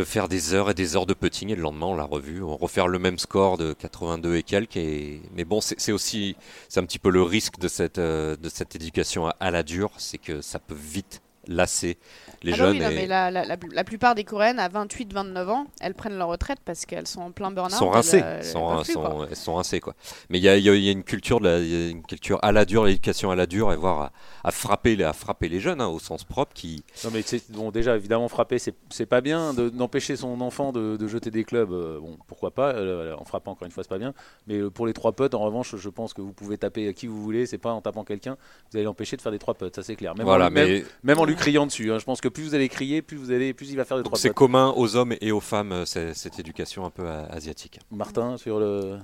[0.05, 2.55] faire des heures et des heures de putting et le lendemain on l'a revu, on
[2.55, 4.77] refaire le même score de 82 et quelques.
[4.77, 5.21] Et...
[5.35, 6.37] Mais bon, c'est aussi
[6.69, 9.91] c'est un petit peu le risque de cette, euh, de cette éducation à la dure,
[9.97, 11.97] c'est que ça peut vite lasser
[12.43, 12.77] les ah bah jeunes.
[12.77, 16.59] Oui, mais la, la, la, plupart des Coréennes à 28-29 ans, elles prennent leur retraite
[16.63, 17.77] parce qu'elles sont en plein burn-out.
[17.77, 19.95] Sont rincées, elles, sont, sont, elles sont rincées quoi.
[20.29, 22.51] Mais il y a, y a, une culture de la, y a une culture à
[22.51, 24.11] la dure, l'éducation à la dure, et voir
[24.43, 26.83] à, frapper, à frapper les jeunes hein, au sens propre qui.
[27.03, 31.31] Non mais bon déjà évidemment frapper c'est pas bien d'empêcher son enfant de, de, jeter
[31.31, 31.71] des clubs.
[31.71, 34.13] Euh, bon pourquoi pas euh, en frappant encore une fois c'est pas bien.
[34.47, 37.07] Mais euh, pour les trois potes en revanche je pense que vous pouvez taper qui
[37.07, 38.37] vous voulez c'est pas en tapant quelqu'un
[38.71, 40.15] vous allez l'empêcher de faire des trois potes ça c'est clair.
[40.15, 40.83] Même, voilà, en, mais...
[41.03, 41.91] même, en lui criant dessus.
[41.91, 41.99] Hein.
[41.99, 44.03] je pense que plus vous allez crier plus vous allez plus il va faire des
[44.03, 44.17] trois.
[44.17, 47.79] C'est commun aux hommes et aux femmes cette éducation un peu asiatique.
[47.91, 48.97] Martin sur le.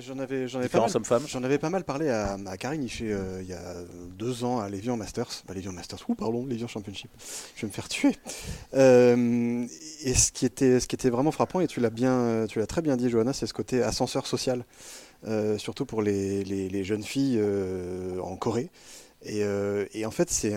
[0.00, 3.46] j'en avais j'en avais pas mal, J'en avais pas mal parlé à, à Karine il
[3.46, 3.74] y a
[4.18, 7.10] deux ans à Lévian Masters, bah, Masters, ou pardon, Lévian Championship.
[7.56, 8.16] Je vais me faire tuer.
[8.74, 9.66] Euh,
[10.02, 12.66] et ce qui était, ce qui était vraiment frappant, et tu l'as bien, tu l'as
[12.66, 14.64] très bien dit, Johanna, c'est ce côté ascenseur social,
[15.26, 18.70] euh, surtout pour les, les, jeunes filles euh, en Corée.
[19.24, 19.42] Et,
[19.94, 20.54] et, en fait, c'est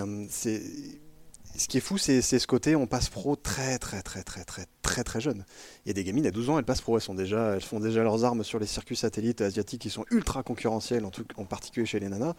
[1.58, 4.66] ce qui est fou, c'est ce côté, on passe pro très très très très très
[4.82, 5.46] très très jeune.
[5.86, 7.62] Il y a des gamines à 12 ans, elles passent pro, elles, sont déjà, elles
[7.62, 11.26] font déjà leurs armes sur les circuits satellites asiatiques qui sont ultra concurrentiels, en, tout,
[11.38, 12.36] en particulier chez les nanas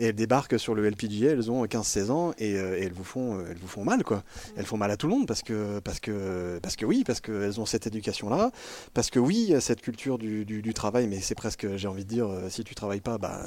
[0.00, 3.38] et elles débarquent sur le LPGA, elles ont 15-16 ans euh, et, elles, vous font,
[3.38, 4.22] euh, elles vous font mal, quoi.
[4.56, 7.20] Elles font mal à tout le monde parce que, parce que, parce que oui, parce
[7.20, 8.50] qu'elles ont cette éducation-là,
[8.94, 12.48] parce que oui, cette culture du, travail, mais c'est presque, j'ai envie de dire, euh,
[12.48, 13.42] si tu travailles pas, bah,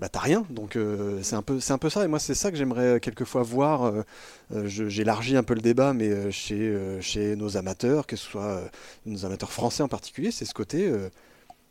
[0.00, 0.44] bah t'as rien.
[0.50, 0.76] Donc
[1.22, 2.04] c'est un, peu, un peu ça.
[2.04, 3.92] Et moi, c'est ça que j'aimerais quelquefois voir.
[4.64, 8.62] J'élargis un peu le débat, mais chez, chez nos amateurs, que ce soit
[9.06, 10.90] nos amateurs français en particulier, c'est ce côté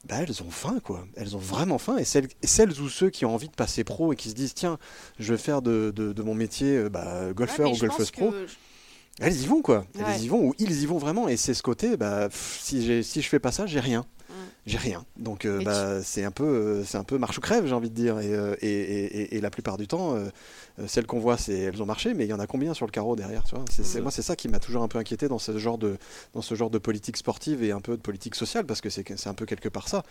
[0.07, 1.05] bah, elles ont faim, quoi.
[1.15, 1.97] Elles ont vraiment faim.
[1.97, 4.53] Et celles, celles, ou ceux qui ont envie de passer pro et qui se disent,
[4.53, 4.77] tiens,
[5.19, 8.33] je vais faire de, de, mon métier euh, bah, golfeur ou golfeuse pro.
[9.19, 9.85] Elles y vont, quoi.
[9.99, 11.27] Elles y vont, ou ils y vont vraiment.
[11.27, 14.05] Et c'est ce côté, bah, si, si je fais pas ça, j'ai rien
[14.65, 15.05] j'ai rien.
[15.17, 17.89] Donc euh, bah, c'est un peu euh, c'est un peu marche ou crève, j'ai envie
[17.89, 18.19] de dire.
[18.19, 20.15] Et, euh, et, et, la plupart du temps,
[20.87, 22.91] celles qu'on voit, c'est elles ont marché, mais il y en a combien sur le
[22.91, 23.63] carreau derrière tu vois?
[23.69, 25.97] C'est, Moi, c'est ça qui m'a toujours un peu inquiété dans ce genre de
[26.33, 29.05] dans ce genre de politique sportive et un peu de politique sociale, parce que c'est
[29.17, 30.03] c'est un peu quelque part ça.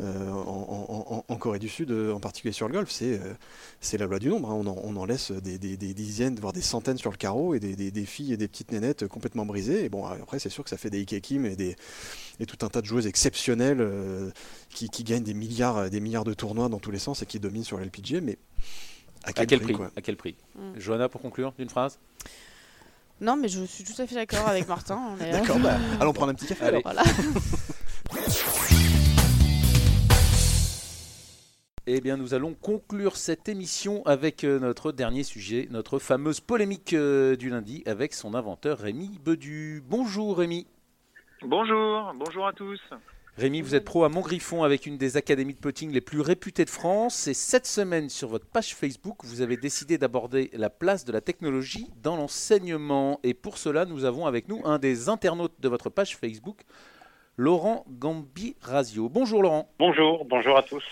[0.00, 3.20] En, en, Corée du Sud, en particulier sur le golf, c'est
[3.80, 4.50] c'est la loi du nombre.
[4.50, 4.54] Hein.
[4.54, 7.54] On, en, on, en, laisse des, des, des, dizaines, voire des centaines sur le carreau
[7.54, 9.84] et des, des, filles et des petites nénettes complètement brisées.
[9.84, 11.76] Et bon, après, c'est sûr que ça fait des Ikekim et des
[12.40, 14.30] et tout un tas de joueuses exceptionnelles euh,
[14.70, 17.40] qui, gagnent des milliards, euh, des milliards de tournois dans tous les sens et qui
[17.40, 18.38] dominent sur l'LPG, mais
[19.24, 20.78] à quel, prix, À quel prix mm.
[20.78, 21.98] Johanna, pour conclure, d'une phrase
[23.20, 25.16] Non, mais je suis tout à fait d'accord avec Martin.
[25.18, 26.64] D'accord, bah, allons prendre un petit café.
[26.66, 26.82] Alors.
[26.82, 27.02] Voilà.
[31.86, 36.94] Eh bien, nous allons conclure cette émission avec euh, notre dernier sujet, notre fameuse polémique
[36.94, 39.82] du lundi avec son inventeur Rémi Bedu.
[39.86, 40.66] Bonjour Rémi.
[41.42, 42.80] Bonjour, bonjour à tous.
[43.36, 46.64] Rémi, vous êtes pro à Montgriffon avec une des académies de putting les plus réputées
[46.64, 47.26] de France.
[47.26, 51.20] Et cette semaine, sur votre page Facebook, vous avez décidé d'aborder la place de la
[51.20, 53.18] technologie dans l'enseignement.
[53.24, 56.60] Et pour cela, nous avons avec nous un des internautes de votre page Facebook,
[57.36, 59.08] Laurent Gambi-Razio.
[59.08, 59.68] Bonjour Laurent.
[59.80, 60.84] Bonjour, bonjour à tous.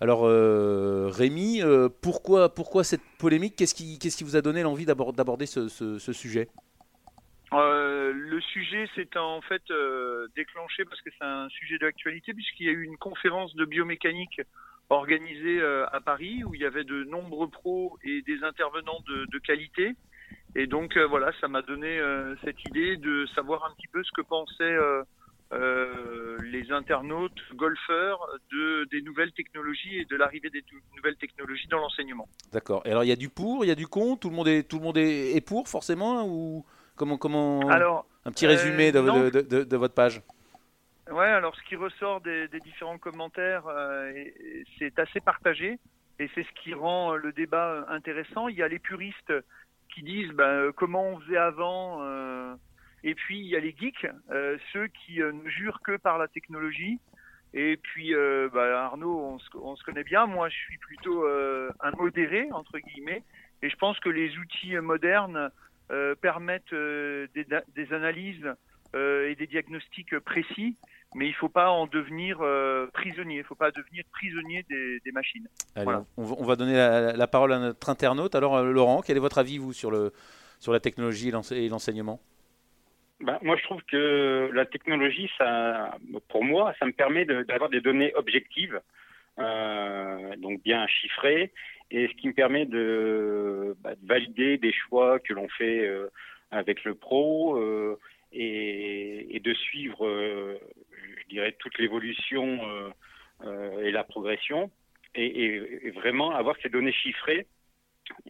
[0.00, 3.54] Alors euh, Rémi, euh, pourquoi, pourquoi cette polémique?
[3.54, 6.48] Qu'est-ce qui, qui, vous a donné l'envie d'aborder ce sujet?
[7.52, 12.66] Euh, le sujet s'est en fait euh, déclenché parce que c'est un sujet d'actualité puisqu'il
[12.66, 14.40] y a eu une conférence de biomécanique
[14.88, 19.38] organisée euh, à Paris où il y avait de nombreux pros et des intervenants de,
[19.38, 19.94] qualité.
[20.56, 22.00] Et donc voilà, ça m'a donné
[22.42, 24.76] cette idée de savoir un petit peu ce que pensaient
[26.42, 30.64] les internautes, golfeurs, de, des nouvelles technologies et de l'arrivée des
[30.96, 32.26] nouvelles technologies dans l'enseignement.
[32.52, 32.82] D'accord.
[32.86, 34.48] Et alors il y a du pour, il y a du contre, tout le monde
[34.48, 36.64] est, tout le monde est pour forcément ou
[36.96, 40.22] Comment, comment alors, un petit résumé de, euh, de, votre page
[41.10, 44.12] Ouais, alors ce qui ressort des, différents commentaires, euh,
[44.78, 45.78] c'est assez partagé
[46.18, 48.48] et c'est ce qui rend le débat intéressant.
[48.48, 49.32] Il y a les puristes
[49.94, 52.02] qui disent ben, comment on faisait avant,
[53.04, 54.06] Et puis il y a les geeks,
[54.72, 56.98] ceux qui ne jurent que par la technologie.
[57.54, 58.14] Et puis
[58.52, 60.26] bah, Arnaud, on se, on se, connaît bien.
[60.26, 63.22] Moi, je suis plutôt un modéré entre guillemets.
[63.62, 65.50] Et je pense que les outils modernes
[66.20, 68.54] permettent des, des, analyses
[68.94, 70.76] et des diagnostics précis
[71.16, 73.36] mais il ne faut pas en devenir euh, prisonnier.
[73.36, 75.48] Il ne faut pas devenir prisonnier des, machines.
[75.76, 78.34] on, va donner la, parole à notre internaute.
[78.34, 80.12] Alors, euh, Laurent, quel est votre avis, vous, sur, le,
[80.60, 82.20] sur la technologie et l'enseignement?
[83.20, 85.96] Ben, moi, je trouve que la technologie, ça,
[86.28, 88.78] pour moi, ça me permet d'avoir des données objectives,
[89.38, 91.50] euh, donc bien chiffrées,
[91.90, 95.88] et ce qui me permet de, bah, valider des choix que l'on fait
[96.50, 97.58] avec le pro
[98.32, 100.06] et, et, de suivre
[101.26, 102.90] je dirais, toute l'évolution euh,
[103.44, 104.70] euh, et la progression,
[105.14, 107.46] et, vraiment avoir ces données chiffrées.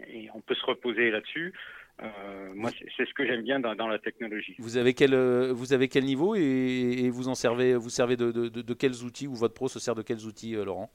[0.08, 1.52] Et on peut se reposer là-dessus.
[2.02, 4.54] Euh, moi, c'est ce que j'aime bien dans, la technologie.
[4.58, 5.14] Vous avez quel,
[5.50, 9.34] vous avez quel niveau et, vous en servez, vous servez de, de, quels outils ou
[9.34, 10.90] votre pro se sert de quels outils, Laurent?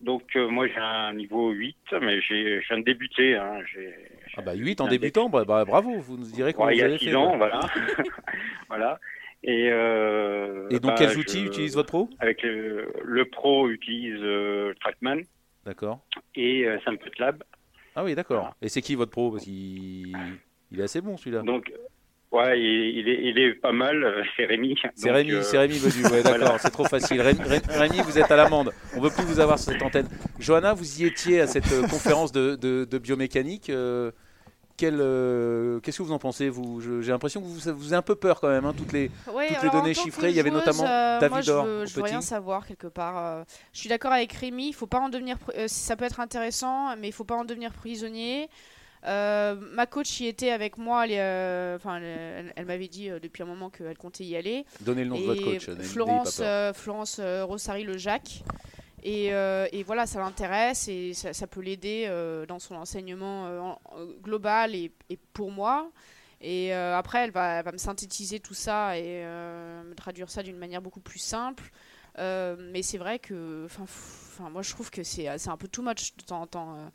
[0.00, 3.36] Donc moi j'ai un niveau 8, mais j'ai viens de débuter.
[3.36, 3.60] Hein.
[4.36, 6.98] ah bah 8 en débutant, bah, bah, bravo, vous nous direz quoi Il y a
[6.98, 7.60] 6 ans, voilà.
[8.68, 8.98] voilà.
[9.42, 12.10] Et, euh, et donc, bah, quels outils utilise votre pro?
[12.18, 15.20] Avec le, pro utilise euh, Trackman.
[15.64, 16.00] D'accord.
[16.34, 16.78] Et euh,
[17.18, 17.44] Lab.
[17.94, 18.54] Ah oui, d'accord.
[18.62, 19.30] Et c'est qui votre pro?
[19.30, 20.16] Parce qu'il
[20.70, 21.42] il est assez bon celui-là.
[21.42, 21.72] Donc,
[22.32, 24.04] ouais, il, est, il est pas mal.
[24.04, 24.76] Euh, c'est Rémi.
[24.94, 25.78] C'est Rémi, euh, c'est Rémi.
[26.10, 27.20] Ouais, d'accord, c'est trop facile.
[27.20, 28.72] Rémi, vous êtes à l'amende.
[28.96, 30.08] On veut plus vous avoir sur cette antenne.
[30.38, 33.70] Johanna, vous y étiez à cette conférence de, de, de biomécanique.
[34.82, 36.80] Euh, qu'est-ce que vous en pensez vous?
[37.02, 39.62] J'ai l'impression que vous, vous avez un peu peur quand même, hein, toutes les, toutes
[39.62, 40.30] les données chiffrées.
[40.30, 43.18] Il y avait notamment euh, David moi, je veux, veux rien savoir quelque part.
[43.18, 43.42] Euh.
[43.72, 44.68] je suis d'accord avec Rémi.
[44.68, 45.36] Il faut pas en devenir.
[45.66, 48.48] ça peut être intéressant, mais il faut pas en devenir prisonnier.
[49.04, 51.06] Ma coach y était avec moi.
[51.06, 51.80] Elle,
[52.56, 54.64] elle, m'avait dit depuis un moment qu'elle comptait y aller.
[54.80, 55.70] Donnez le nom de votre coach.
[55.80, 56.42] Florence,
[56.74, 58.42] Florence Rossari Le Jacques.
[59.06, 64.74] Euh, et, voilà, ça l'intéresse et ça, peut l'aider euh, dans son enseignement euh, global
[64.74, 64.92] et,
[65.32, 65.90] pour moi.
[66.40, 71.00] Et après, elle va, me synthétiser tout ça et me traduire ça d'une manière beaucoup
[71.00, 71.70] plus simple.
[72.16, 76.22] mais c'est vrai que, enfin, moi je trouve que c'est un peu too much de
[76.22, 76.90] temps en temps.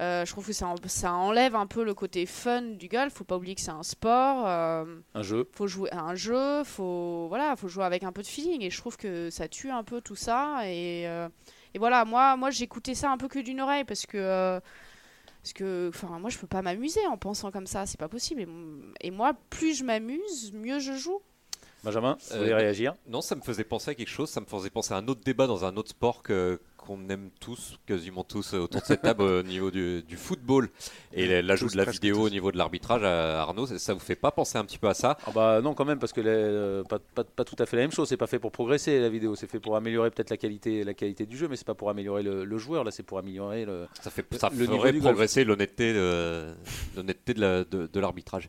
[0.00, 3.12] Euh, je trouve que ça, ça, enlève un peu le côté fun du golf.
[3.12, 4.46] Faut pas oublier que c'est un sport.
[4.46, 4.84] Euh,
[5.14, 5.48] un jeu.
[5.52, 6.62] Faut jouer à un jeu.
[6.64, 8.62] Faut voilà, faut jouer avec un peu de feeling.
[8.62, 10.60] Et je trouve que ça tue un peu tout ça.
[10.66, 11.28] Et, euh,
[11.74, 14.60] et voilà, moi, moi, j'écoutais ça un peu que d'une oreille parce que
[15.42, 17.86] parce que, enfin, moi, je peux pas m'amuser en pensant comme ça.
[17.86, 18.46] C'est pas possible.
[19.00, 21.22] Et, moi, plus je m'amuse, mieux je joue.
[21.84, 22.94] Benjamin, vous voulez réagir?
[23.06, 24.28] Non, ça me faisait penser à quelque chose.
[24.28, 27.28] Ça me faisait penser à un autre débat dans un autre sport que qu'on aime
[27.38, 30.70] tous, quasiment tous euh, autour de cette table au niveau du, football
[31.12, 34.56] et l'ajout de la vidéo au niveau de l'arbitrage, Arnaud, ça vous fait pas penser
[34.56, 35.18] un petit peu à ça?
[35.26, 37.92] Ah bah non quand même parce que euh, pas, pas, tout à fait la même
[37.92, 38.08] chose.
[38.08, 40.94] C'est pas fait pour progresser la vidéo, c'est fait pour améliorer peut-être la qualité la
[40.94, 42.84] qualité du jeu, mais c'est pas pour améliorer le, joueur.
[42.84, 43.86] Là, c'est pour améliorer le.
[44.00, 45.92] Ça fait ça ferait progresser l'honnêteté
[46.96, 48.48] l'honnêteté de l'arbitrage.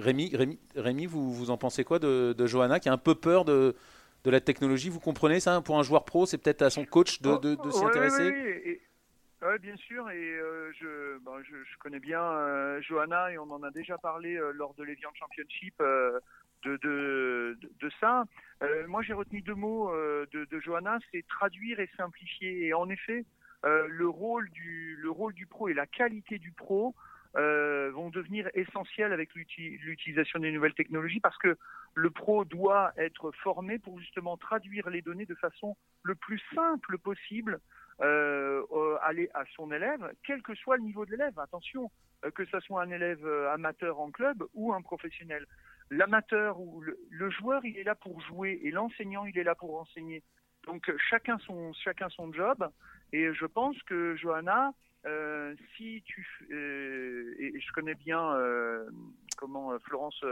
[0.00, 3.16] Rémi, Rémi, Rémi, vous, vous en pensez quoi de, de Johanna qui a un peu
[3.16, 3.74] peur de,
[4.22, 4.90] de la technologie?
[4.90, 5.60] Vous comprenez ça?
[5.60, 8.80] Pour un joueur pro, c'est peut-être à son coach de, de, s'y intéresser?
[9.42, 13.62] oui, bien sûr, et euh, bah, je, je, connais bien euh, Johanna et on en
[13.64, 15.74] a déjà parlé euh, lors de l'Evian Championship
[16.64, 18.24] de, de, de, ça.
[18.86, 22.66] moi, j'ai retenu deux mots de, de Johanna, c'est traduire et simplifier.
[22.66, 23.24] Et en effet,
[23.64, 26.94] le, rôle du, le rôle du pro et la qualité du pro
[27.38, 31.56] euh, vont devenir essentiels avec l'utilisation des nouvelles technologies parce que
[31.94, 36.98] le pro doit être formé pour justement traduire les données de façon le plus simple
[36.98, 37.60] possible
[38.00, 38.62] euh,
[39.34, 41.38] à son élève, quel que soit le niveau de l'élève.
[41.38, 41.90] Attention,
[42.24, 45.46] euh, que ce soit un élève amateur en club ou un professionnel.
[45.90, 49.54] L'amateur ou le, le, joueur, il est là pour jouer et l'enseignant, il est là
[49.54, 50.24] pour enseigner.
[50.66, 52.68] Donc chacun son, chacun son job.
[53.12, 54.72] Et je pense que Johanna,
[55.06, 58.84] euh, si tu euh, et je connais bien euh,
[59.36, 60.24] comment Florence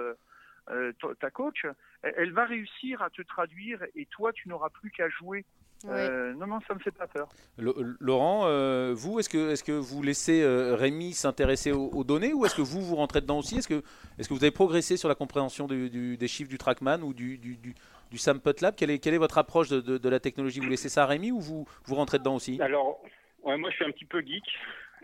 [1.20, 1.64] ta coach,
[2.02, 5.44] elle va réussir à te traduire et toi tu n'auras plus qu'à jouer.
[5.85, 7.29] non, non, ça me fait pas peur.
[7.59, 8.46] Laurent,
[8.92, 12.83] vous, est-ce que, est que vous laissez Rémi s'intéresser aux, données ou est-ce que vous,
[12.83, 13.59] vous rentrez dedans aussi?
[13.59, 13.85] Est-ce que,
[14.18, 17.57] est que vous avez progressé sur la compréhension des chiffres du Trackman ou du, du,
[17.57, 17.76] du,
[18.11, 18.18] du
[18.61, 20.59] Lab quelle est, quelle est votre approche de, de, la technologie?
[20.59, 22.61] Vous laissez ça à Rémi ou vous, vous rentrez dedans aussi?
[22.61, 23.00] Alors,
[23.46, 24.42] Ouais, moi je suis un petit peu geek,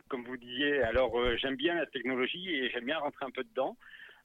[0.09, 0.83] comme vous disiez.
[0.83, 3.77] Alors euh, j'aime bien la technologie et j'aime bien rentrer un peu dedans.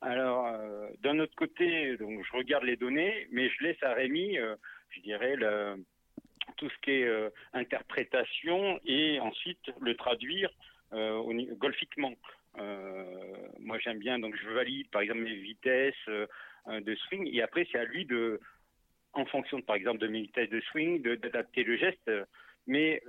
[0.01, 4.39] Alors euh, d'un autre côté, donc je regarde les données, mais je laisse à Rémi,
[4.39, 4.55] euh,
[4.89, 5.85] je dirais le,
[6.55, 10.49] tout ce qui est interprétation et ensuite le traduire
[11.59, 12.15] golfiquement.
[13.59, 17.77] moi, j'aime bien, donc je valide par exemple mes vitesses de swing, et après, c'est
[17.77, 18.39] à lui de,
[19.13, 22.09] en fonction, par exemple, de mes vitesses de swing, d'adapter le geste.
[22.68, 23.01] Mais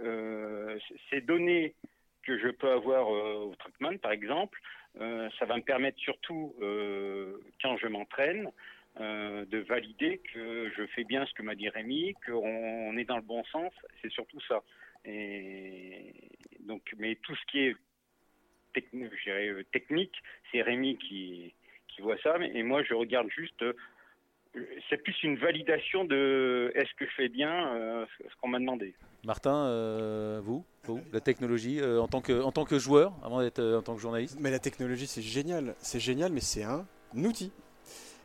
[1.11, 1.75] ces données
[2.23, 4.61] que je peux avoir au Trackman, par exemple,
[4.95, 6.55] ça va me permettre surtout,
[7.61, 8.51] quand je m'entraîne,
[9.01, 13.17] euh, de valider que je fais bien ce que m'a dit Rémi, qu'on est dans
[13.17, 13.73] le bon sens.
[14.03, 14.65] C'est surtout ça.
[15.05, 16.15] Et
[16.61, 17.77] donc, mais tout ce qui est
[19.29, 20.17] euh, technique,
[20.51, 21.55] c'est Rémi qui,
[21.87, 22.39] qui voit ça.
[22.41, 23.65] Et moi, je regarde juste.
[24.57, 28.95] Euh, c'est plus une validation de est-ce que je fais bien ce qu'on m'a demandé.
[29.25, 33.83] Martin, vous, vous, la technologie en tant que en tant que joueur, avant d'être en
[33.83, 34.39] tant que journaliste.
[34.41, 37.53] Mais la technologie, c'est génial, c'est génial, mais c'est un outil.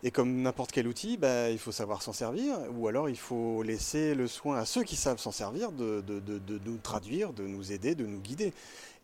[0.06, 3.64] Et comme n'importe quel outil, bah, il faut savoir s'en servir, ou alors il faut
[3.64, 7.44] laisser le soin à ceux qui savent s'en servir de, de, de, nous traduire, de
[7.44, 8.54] nous aider, de nous guider.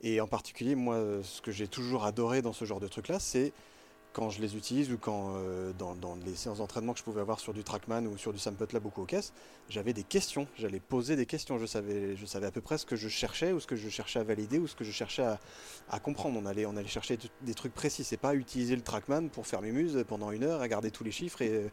[0.02, 3.54] Et en particulier, moi, ce que j'ai toujours adoré dans ce genre de truc-là, c'est
[4.20, 5.96] quand je les utilise ou quand euh, dans,
[6.26, 8.40] les séances d'entraînement que je pouvais avoir sur du Trackman ou sur du
[8.74, 9.32] Lab ou caisse,
[9.70, 10.46] j'avais des questions.
[10.58, 11.58] J'allais poser des questions.
[11.58, 13.88] Je savais, je savais à peu près ce que je cherchais ou ce que je
[13.88, 15.24] cherchais à valider ou ce que je cherchais
[15.90, 16.38] à, comprendre.
[16.38, 18.04] On allait, on allait chercher des trucs précis.
[18.04, 21.12] C'est pas utiliser le Trackman pour faire mes muses pendant une heure, regarder tous les
[21.12, 21.72] chiffres et,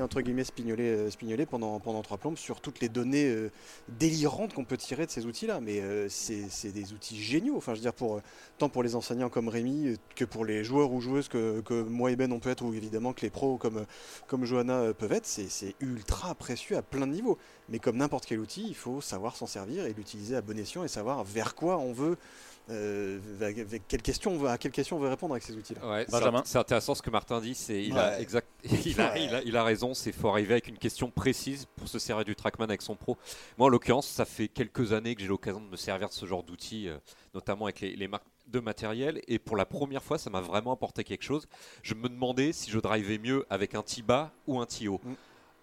[0.00, 3.50] entre guillemets spignoler, euh, spignoler pendant, pendant trois plombes sur toutes les données euh,
[3.88, 5.60] délirantes qu'on peut tirer de ces outils-là.
[5.60, 7.56] Mais c'est des outils géniaux.
[7.56, 8.20] Enfin, je veux dire, pour,
[8.58, 12.16] tant pour les enseignants comme Rémi que pour les joueurs ou joueuses que moi et
[12.16, 13.84] Ben on peut être, ou évidemment que les pros comme,
[14.26, 17.38] comme Johanna euh, peuvent être, c'est ultra précieux à plein de niveaux.
[17.68, 20.84] Mais comme n'importe quel outil, il faut savoir s'en servir et l'utiliser à bon escient
[20.84, 22.16] et savoir vers quoi on veut
[22.70, 26.04] euh, avec quelle question on veut, à quelle question on veut répondre avec ces outils-là.
[26.44, 27.54] c'est intéressant ce que Martin dit.
[27.54, 29.94] C'est il, a exact, il, a, il, a, raison.
[29.94, 33.16] C'est faut arriver avec une question précise pour se servir du TrackMan avec son pro.
[33.56, 36.26] Moi, en l'occurrence, ça fait quelques années que j'ai l'occasion de me servir de ce
[36.26, 36.98] genre d'outils, euh,
[37.34, 40.72] notamment avec les, les marques de matériel et pour la première fois ça m'a vraiment
[40.72, 41.46] apporté quelque chose.
[41.82, 45.00] Je me demandais si je drivais mieux avec un Tiba ou un Tio.
[45.04, 45.14] Mm.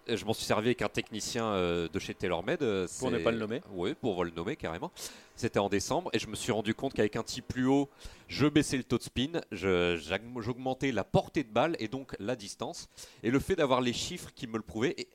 [0.08, 2.62] Je m'en suis servi avec un technicien euh, de chez TaylorMade.
[2.62, 4.92] Euh, pour ne pas le nommer Oui, pour le nommer carrément.
[5.34, 7.88] C'était en décembre et je me suis rendu compte qu'avec un T plus haut,
[8.28, 12.88] je baissais le taux de spin, j'augmentais la portée de balle et donc la distance.
[13.24, 15.08] Et le fait d'avoir les chiffres qui me le prouvaient, et,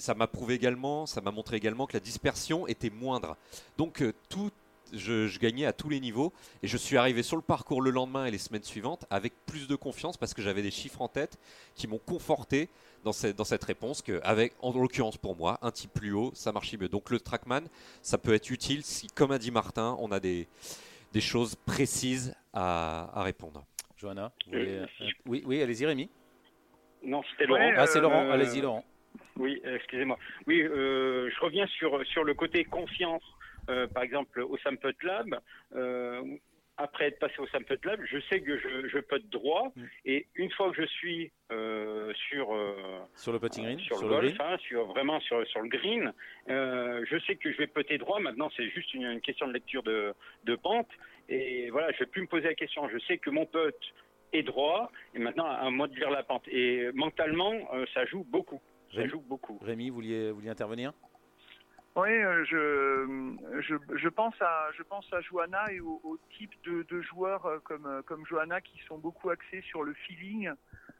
[0.00, 3.36] ça m'a prouvé également, ça m'a montré également que la dispersion était moindre.
[3.76, 4.50] Donc euh, tout
[4.92, 6.32] je, gagnais à tous les niveaux
[6.62, 9.68] et je suis arrivé sur le parcours le lendemain et les semaines suivantes avec plus
[9.68, 11.38] de confiance parce que j'avais des chiffres en tête
[11.74, 12.68] qui m'ont conforté
[13.04, 16.30] dans cette, dans cette réponse que avec en l'occurrence pour moi un type plus haut
[16.34, 16.88] ça marchait mieux.
[16.88, 17.62] Donc le trackman
[18.02, 20.48] ça peut être utile si comme a dit Martin on a des,
[21.12, 23.64] des choses précises à, à répondre.
[23.96, 24.86] Johanna euh,
[25.26, 26.08] oui, oui allez-y Rémi.
[27.02, 27.72] Non c'était Laurent.
[27.76, 28.24] Ah c'est Laurent.
[28.24, 28.84] euh, allez-y Laurent.
[29.36, 30.18] oui excusez-moi.
[30.46, 33.22] Oui euh, je reviens sur, sur le côté confiance.
[33.22, 33.37] euh,
[33.88, 35.40] par exemple au Sample Lab,
[35.74, 36.22] euh,
[36.76, 39.72] après être passé au Sample Lab, je sais que je, je peux droit.
[39.74, 39.82] Mm.
[40.04, 42.48] Et une fois que je suis euh, sur
[43.16, 46.12] sur le putting green, sur, le golf, hein, sur vraiment sur sur le green,
[46.46, 48.20] je sais que je vais putter droit.
[48.20, 50.14] Maintenant, c'est juste une, question de lecture de,
[50.44, 50.88] de pente.
[51.28, 52.88] Et voilà, je vais plus me poser la question.
[52.88, 53.76] Je sais que mon putt
[54.32, 54.90] est droit.
[55.14, 56.46] Et maintenant, à moi de lire la pente.
[56.48, 57.52] Et mentalement,
[57.92, 58.60] ça joue beaucoup.
[58.94, 59.58] Ça joue beaucoup.
[59.62, 60.92] Rémi, vous vouliez, vous vouliez intervenir?
[61.98, 66.84] Oui, euh, je, je, je, pense à je pense à Johanna et au, type de,
[66.84, 70.50] de, joueurs euh, comme euh, comme Johanna qui sont beaucoup axés sur le feeling.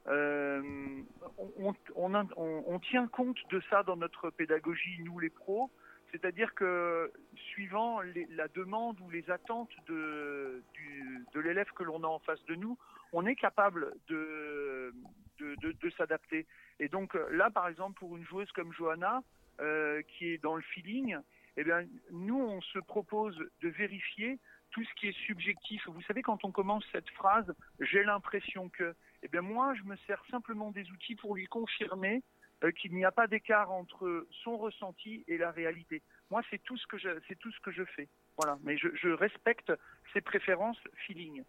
[0.06, 5.70] On, on, on, tient compte de ça dans notre pédagogie, nous les pros.
[6.10, 7.12] C'est-à-dire que
[7.52, 12.42] suivant la demande ou les attentes de, du, de l'élève que l'on a en face
[12.46, 12.78] de nous,
[13.12, 14.94] on est capable de,
[15.38, 16.46] de, de s'adapter.
[16.80, 19.22] Et donc là, par exemple, pour une joueuse comme Johanna,
[19.60, 21.16] euh, qui est dans le feeling,
[21.56, 24.38] eh bien, nous, on se propose de vérifier
[24.70, 25.82] tout ce qui est subjectif.
[25.88, 29.96] Vous savez, quand on commence cette phrase, j'ai l'impression que, eh bien, moi, je me
[30.06, 32.22] sers simplement des outils pour lui confirmer
[32.64, 36.02] euh, qu'il n'y a pas d'écart entre son ressenti et la réalité.
[36.30, 38.08] Moi, c'est tout ce que je, c'est tout ce que je fais.
[38.36, 38.58] Voilà.
[38.62, 39.72] Mais je, je respecte
[40.12, 41.42] ses préférences feeling.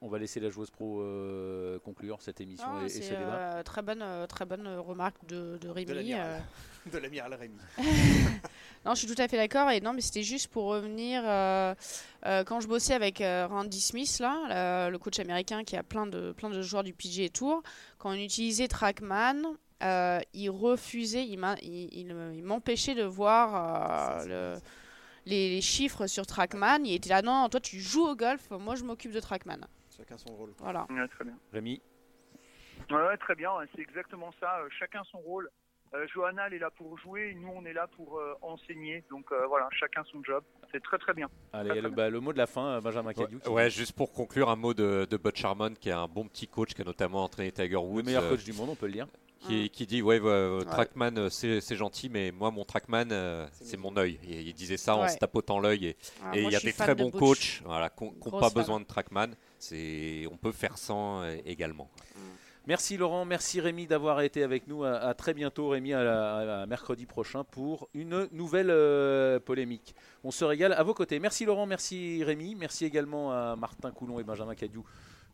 [0.00, 3.56] On va laisser la joueuse pro euh, conclure cette émission et, ce débat.
[3.56, 6.14] Euh, très bonne, euh, très bonne remarque de, de Rémi.
[6.92, 7.56] De l'amiral Rémi.
[8.84, 9.70] non, je suis tout à fait d'accord.
[9.70, 11.22] Et non, mais c'était juste pour revenir
[12.22, 16.50] quand je bossais avec Randy Smith, là, le coach américain qui a plein de, plein
[16.50, 17.62] de joueurs du PGA Tour.
[17.98, 24.58] Quand on utilisait Trackman, il refusait, il m'empêchait de voir le
[25.26, 26.84] les, chiffres sur Trackman.
[26.84, 29.60] Il était là, non, toi tu joues au golf, moi je m'occupe de Trackman.
[29.96, 30.52] Chacun son rôle.
[30.58, 30.86] Voilà.
[31.14, 31.38] très bien.
[31.52, 31.80] Rémi
[32.90, 34.58] ouais, très bien, c'est exactement ça.
[34.60, 35.50] Euh, chacun son rôle.
[35.94, 39.04] Euh, Johanna, elle est là pour jouer, et nous, on est là pour euh, enseigner.
[39.10, 40.42] Donc euh, voilà, chacun son job.
[40.72, 41.28] C'est très très bien.
[41.52, 43.38] Allez, le, bah, le, mot de la fin, Benjamin Cadieu.
[43.48, 46.48] Ouais, juste pour conclure, un mot de, de Bud Charmon, qui est un bon petit
[46.48, 47.98] coach, qui a notamment entraîné Tiger Woods.
[47.98, 49.06] Le meilleur coach du monde, on peut le dire.
[49.46, 50.20] Qui, qui, dit ouais,
[50.64, 54.18] Trackman c'est gentil mais moi mon Trackman c'est mon œil.
[54.28, 55.86] Il, disait ça en se tapotant l'œil.
[55.86, 57.20] Et Ah, il y a des très de bons Butch.
[57.20, 58.54] coachs voilà, qui n'ont pas fan.
[58.54, 59.28] besoin de Trackman.
[59.58, 61.90] C'est on peut faire sans euh, également
[62.66, 64.84] Merci Laurent, merci Rémi d'avoir été avec nous.
[64.84, 69.94] À, à très bientôt Rémi, à, la- à mercredi prochain pour une nouvelle euh, polémique.
[70.22, 71.18] On se régale à vos côtés.
[71.20, 74.80] Merci Laurent, merci Rémi, merci également à Martin Coulon et Benjamin Cadieu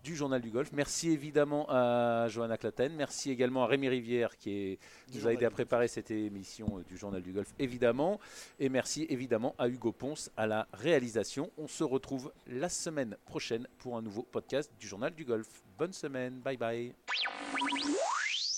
[0.03, 0.71] du Journal du Golf.
[0.73, 2.93] Merci évidemment à Johanna Claten.
[2.95, 4.79] Merci également à Rémi Rivière qui est-
[5.15, 8.21] nous a aidé à préparer cette émission euh, du Journal du Golf, évidemment.
[8.59, 11.51] Et merci évidemment à Hugo Ponce à la réalisation.
[11.59, 15.49] On se retrouve la semaine prochaine pour un nouveau podcast du Journal du Golf.
[15.79, 16.95] Bonne semaine, bye bye.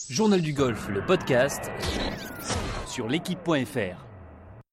[0.09, 1.71] Journal du golf, le podcast
[2.87, 4.12] sur l'équipe.fr.